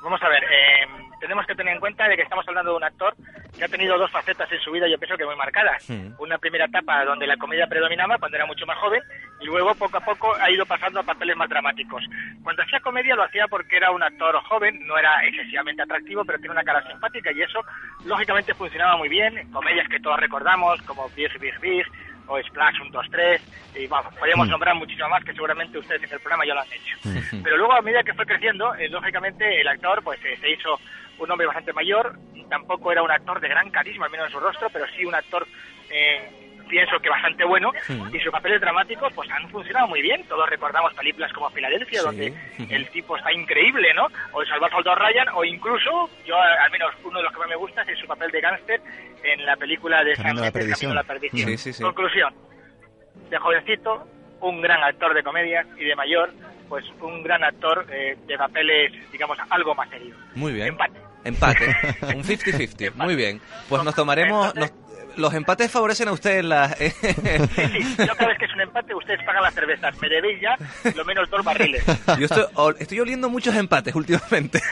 Vamos 0.05 0.23
a 0.23 0.29
ver, 0.29 0.45
eh, 0.45 0.78
tenemos 1.21 1.47
que 1.47 1.55
tener 1.55 1.75
en 1.75 1.81
cuenta 1.81 2.07
de 2.09 2.17
que 2.17 2.23
estamos 2.23 2.47
hablando 2.49 2.71
de 2.73 2.77
un 2.77 2.85
actor 2.85 3.15
que 3.57 3.65
ha 3.65 3.69
tenido 3.69 3.99
dos 3.99 4.11
facetas 4.11 4.51
en 4.53 4.61
su 4.61 4.71
vida, 4.71 4.87
yo 4.89 4.99
pienso 4.99 5.17
que 5.17 5.25
muy 5.25 5.35
marcadas. 5.37 5.89
Una 6.19 6.39
primera 6.39 6.67
etapa 6.67 7.05
donde 7.05 7.27
la 7.27 7.37
comedia 7.37 7.67
predominaba 7.67 8.19
cuando 8.19 8.37
era 8.37 8.47
mucho 8.47 8.65
más 8.67 8.79
joven 8.79 9.03
y 9.41 9.47
luego 9.47 9.75
poco 9.75 9.97
a 9.97 10.01
poco 10.01 10.35
ha 10.37 10.51
ido 10.51 10.65
pasando 10.67 11.01
a 11.01 11.03
papeles 11.03 11.37
más 11.37 11.49
dramáticos. 11.49 12.05
Cuando 12.43 12.63
hacía 12.63 12.81
comedia 12.81 13.17
lo 13.17 13.25
hacía 13.25 13.49
porque 13.49 13.77
era 13.77 13.91
un 13.91 14.03
actor 14.03 14.37
joven, 14.45 14.87
no 14.87 14.97
era 14.97 15.25
excesivamente 15.27 15.83
atractivo, 15.83 16.25
pero 16.25 16.39
tiene 16.39 16.53
una 16.53 16.63
cara 16.65 16.87
simpática 16.89 17.33
y 17.33 17.43
eso 17.43 17.61
lógicamente 18.05 18.55
funcionaba 18.55 18.97
muy 18.97 19.09
bien. 19.09 19.51
Comedias 19.53 19.89
que 19.89 20.01
todos 20.01 20.21
recordamos 20.21 20.81
como 20.83 21.09
Big 21.11 21.37
Big 21.41 21.59
Big 21.61 21.87
o 22.31 22.39
Splash 22.43 22.81
1, 22.83 22.91
2, 22.93 23.07
3 23.11 23.73
y 23.77 23.87
vamos, 23.87 24.15
podríamos 24.15 24.47
Mm. 24.47 24.51
nombrar 24.51 24.75
muchísimo 24.75 25.09
más 25.09 25.25
que 25.25 25.33
seguramente 25.33 25.79
ustedes 25.79 26.03
en 26.05 26.13
el 26.13 26.21
programa 26.21 26.45
ya 26.45 26.55
lo 26.55 26.61
han 26.61 26.67
hecho. 26.73 26.99
Pero 27.43 27.57
luego 27.57 27.73
a 27.73 27.81
medida 27.81 28.03
que 28.05 28.13
fue 28.13 28.27
creciendo, 28.27 28.75
eh, 28.75 28.89
lógicamente 28.91 29.61
el 29.61 29.67
actor 29.67 30.03
pues 30.05 30.23
eh, 30.25 30.37
se 30.39 30.51
hizo 30.51 30.79
un 31.19 31.31
hombre 31.31 31.47
bastante 31.47 31.73
mayor, 31.73 32.17
tampoco 32.49 32.93
era 32.93 33.03
un 33.03 33.11
actor 33.11 33.41
de 33.41 33.49
gran 33.49 33.71
carisma, 33.71 34.07
al 34.07 34.11
menos 34.13 34.27
en 34.27 34.33
su 34.33 34.41
rostro, 34.41 34.69
pero 34.73 34.87
sí 34.97 35.05
un 35.05 35.15
actor 35.15 35.47
eh, 35.91 36.31
pienso 36.69 36.99
que 37.01 37.09
bastante 37.09 37.45
bueno, 37.45 37.73
Hmm. 37.89 38.15
y 38.15 38.21
sus 38.21 38.31
papeles 38.31 38.61
dramáticos 38.61 39.11
pues 39.15 39.29
han 39.31 39.49
funcionado 39.51 39.87
muy 39.89 40.03
bien. 40.03 40.23
Todos 40.29 40.49
recordamos 40.51 40.93
películas 40.95 41.33
como 41.33 41.49
Filadelfia, 41.51 42.01
Sí. 42.01 42.05
donde 42.07 42.35
el 42.69 42.89
tipo 42.91 43.17
está 43.17 43.33
increíble, 43.33 43.93
¿no? 43.95 44.07
O 44.33 44.43
El 44.43 44.49
Salvar 44.49 44.71
Soldado 44.71 44.97
Ryan, 44.97 45.29
o 45.35 45.45
incluso, 45.45 46.11
yo 46.27 46.37
al 46.39 46.71
menos 46.71 46.91
uno 47.05 47.19
de 47.19 47.25
los 47.25 47.33
que 47.33 47.39
más 47.39 47.49
me 47.49 47.57
gusta 47.57 47.83
es 47.83 47.99
su 47.99 48.07
papel 48.07 48.31
de 48.31 48.41
gángster 48.43 48.81
en 49.25 49.47
la 49.47 49.57
película 49.57 50.05
de 50.05 50.13
a 50.13 50.23
la 50.23 50.31
a 50.31 50.45
la 50.45 50.51
Perdición. 51.05 51.49
Sí, 51.49 51.57
sí, 51.57 51.73
sí. 51.73 51.83
Conclusión, 51.83 52.35
de 53.31 53.39
jovencito, 53.39 54.07
un 54.41 54.61
gran 54.61 54.83
actor 54.85 55.15
de 55.15 55.23
comedia, 55.23 55.65
y 55.79 55.85
de 55.85 55.97
mayor, 55.97 56.31
pues 56.69 56.85
un 57.01 57.23
gran 57.23 57.43
actor 57.45 57.87
eh, 57.91 58.17
de 58.27 58.37
papeles, 58.37 58.93
digamos, 59.11 59.39
algo 59.49 59.75
más 59.75 59.89
serios. 59.89 60.17
Muy 60.35 60.53
bien. 60.53 60.69
Empate. 60.69 60.98
Empate. 61.25 61.67
Un 62.15 62.23
50-50. 62.25 62.95
Muy 62.95 63.17
bien. 63.17 63.41
Pues 63.69 63.83
nos 63.85 63.95
tomaremos... 63.95 64.55
nos- 64.55 64.73
los 65.17 65.35
empates 65.35 65.69
favorecen 65.69 66.07
a 66.07 66.13
usted 66.13 66.39
en 66.39 66.49
la... 66.49 66.69
Sí, 66.77 66.93
yo 67.99 68.15
cada 68.15 68.29
vez 68.29 68.39
que 68.39 68.45
es 68.45 68.55
un 68.55 68.61
empate, 68.61 68.95
ustedes 68.95 69.19
pagan 69.27 69.43
las 69.43 69.53
cervezas. 69.53 70.01
Me 70.01 70.09
debéis 70.09 70.41
ya 70.41 70.57
lo 70.95 71.05
menos 71.05 71.29
dos 71.29 71.45
barriles. 71.45 71.83
Yo 72.21 72.27
estoy, 72.27 72.45
ol- 72.55 72.77
estoy 72.79 73.01
oliendo 73.01 73.29
muchos 73.29 73.53
empates 73.57 73.93
últimamente. 73.97 74.63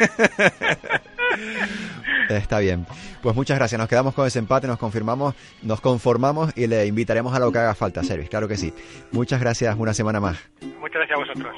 Está 2.28 2.60
bien. 2.60 2.86
Pues 3.22 3.34
muchas 3.34 3.58
gracias. 3.58 3.76
Nos 3.76 3.88
quedamos 3.88 4.14
con 4.14 4.24
ese 4.24 4.38
empate, 4.38 4.68
nos 4.68 4.78
confirmamos, 4.78 5.34
nos 5.62 5.80
conformamos 5.80 6.52
y 6.56 6.68
le 6.68 6.86
invitaremos 6.86 7.34
a 7.34 7.40
lo 7.40 7.50
que 7.50 7.58
haga 7.58 7.74
falta, 7.74 8.04
Servis. 8.04 8.28
Claro 8.30 8.46
que 8.46 8.56
sí. 8.56 8.72
Muchas 9.10 9.40
gracias 9.40 9.74
una 9.76 9.94
semana 9.94 10.20
más. 10.20 10.38
Muchas 10.80 11.08
gracias 11.08 11.16
a 11.16 11.18
vosotros. 11.18 11.56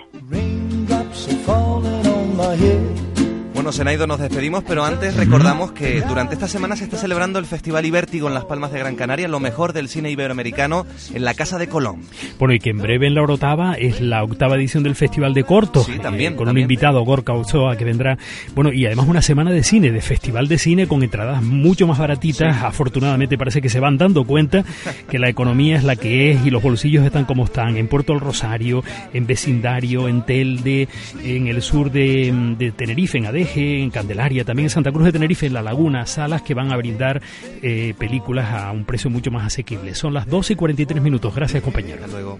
Bueno, 3.58 3.72
Senaido, 3.72 4.06
nos 4.06 4.20
despedimos, 4.20 4.62
pero 4.62 4.84
antes 4.84 5.16
recordamos 5.16 5.72
que 5.72 6.00
durante 6.02 6.34
esta 6.34 6.46
semana 6.46 6.76
se 6.76 6.84
está 6.84 6.96
celebrando 6.96 7.40
el 7.40 7.44
Festival 7.44 7.84
Ibértigo 7.84 8.28
en 8.28 8.34
Las 8.34 8.44
Palmas 8.44 8.70
de 8.70 8.78
Gran 8.78 8.94
Canaria, 8.94 9.26
lo 9.26 9.40
mejor 9.40 9.72
del 9.72 9.88
cine 9.88 10.12
iberoamericano 10.12 10.86
en 11.12 11.24
la 11.24 11.34
Casa 11.34 11.58
de 11.58 11.66
Colón. 11.66 12.02
Bueno, 12.38 12.54
y 12.54 12.60
que 12.60 12.70
en 12.70 12.78
breve 12.78 13.08
en 13.08 13.16
la 13.16 13.22
Orotava 13.22 13.74
es 13.74 14.00
la 14.00 14.22
octava 14.22 14.54
edición 14.54 14.84
del 14.84 14.94
Festival 14.94 15.34
de 15.34 15.42
Corto. 15.42 15.82
Sí, 15.82 15.98
también, 15.98 16.34
eh, 16.34 16.36
con 16.36 16.46
también. 16.46 16.66
un 16.66 16.70
invitado, 16.70 17.04
Gorka 17.04 17.32
Ochoa, 17.32 17.76
que 17.76 17.84
vendrá. 17.84 18.16
Bueno, 18.54 18.72
y 18.72 18.86
además 18.86 19.08
una 19.08 19.22
semana 19.22 19.50
de 19.50 19.64
cine, 19.64 19.90
de 19.90 20.02
festival 20.02 20.46
de 20.46 20.56
cine 20.56 20.86
con 20.86 21.02
entradas 21.02 21.42
mucho 21.42 21.88
más 21.88 21.98
baratitas. 21.98 22.62
Afortunadamente 22.62 23.36
parece 23.36 23.60
que 23.60 23.70
se 23.70 23.80
van 23.80 23.98
dando 23.98 24.22
cuenta 24.22 24.62
que 25.10 25.18
la 25.18 25.28
economía 25.28 25.78
es 25.78 25.82
la 25.82 25.96
que 25.96 26.30
es 26.30 26.46
y 26.46 26.50
los 26.50 26.62
bolsillos 26.62 27.04
están 27.04 27.24
como 27.24 27.46
están. 27.46 27.76
En 27.76 27.88
Puerto 27.88 28.12
del 28.12 28.20
Rosario, 28.20 28.84
en 29.12 29.26
vecindario, 29.26 30.06
en 30.06 30.24
Telde, 30.24 30.86
en 31.24 31.48
el 31.48 31.60
sur 31.60 31.90
de, 31.90 32.32
de 32.56 32.70
Tenerife, 32.70 33.18
en 33.18 33.26
En 33.54 33.90
Candelaria, 33.90 34.44
también 34.44 34.66
en 34.66 34.70
Santa 34.70 34.92
Cruz 34.92 35.04
de 35.04 35.12
Tenerife, 35.12 35.46
en 35.46 35.52
La 35.52 35.62
Laguna, 35.62 36.06
salas 36.06 36.42
que 36.42 36.54
van 36.54 36.70
a 36.72 36.76
brindar 36.76 37.20
eh, 37.62 37.94
películas 37.98 38.52
a 38.52 38.70
un 38.72 38.84
precio 38.84 39.10
mucho 39.10 39.30
más 39.30 39.46
asequible. 39.46 39.94
Son 39.94 40.14
las 40.14 40.26
12 40.26 40.52
y 40.52 40.56
43 40.56 41.02
minutos. 41.02 41.34
Gracias, 41.34 41.62
compañeros. 41.62 42.04
Hasta 42.04 42.16
luego. 42.16 42.38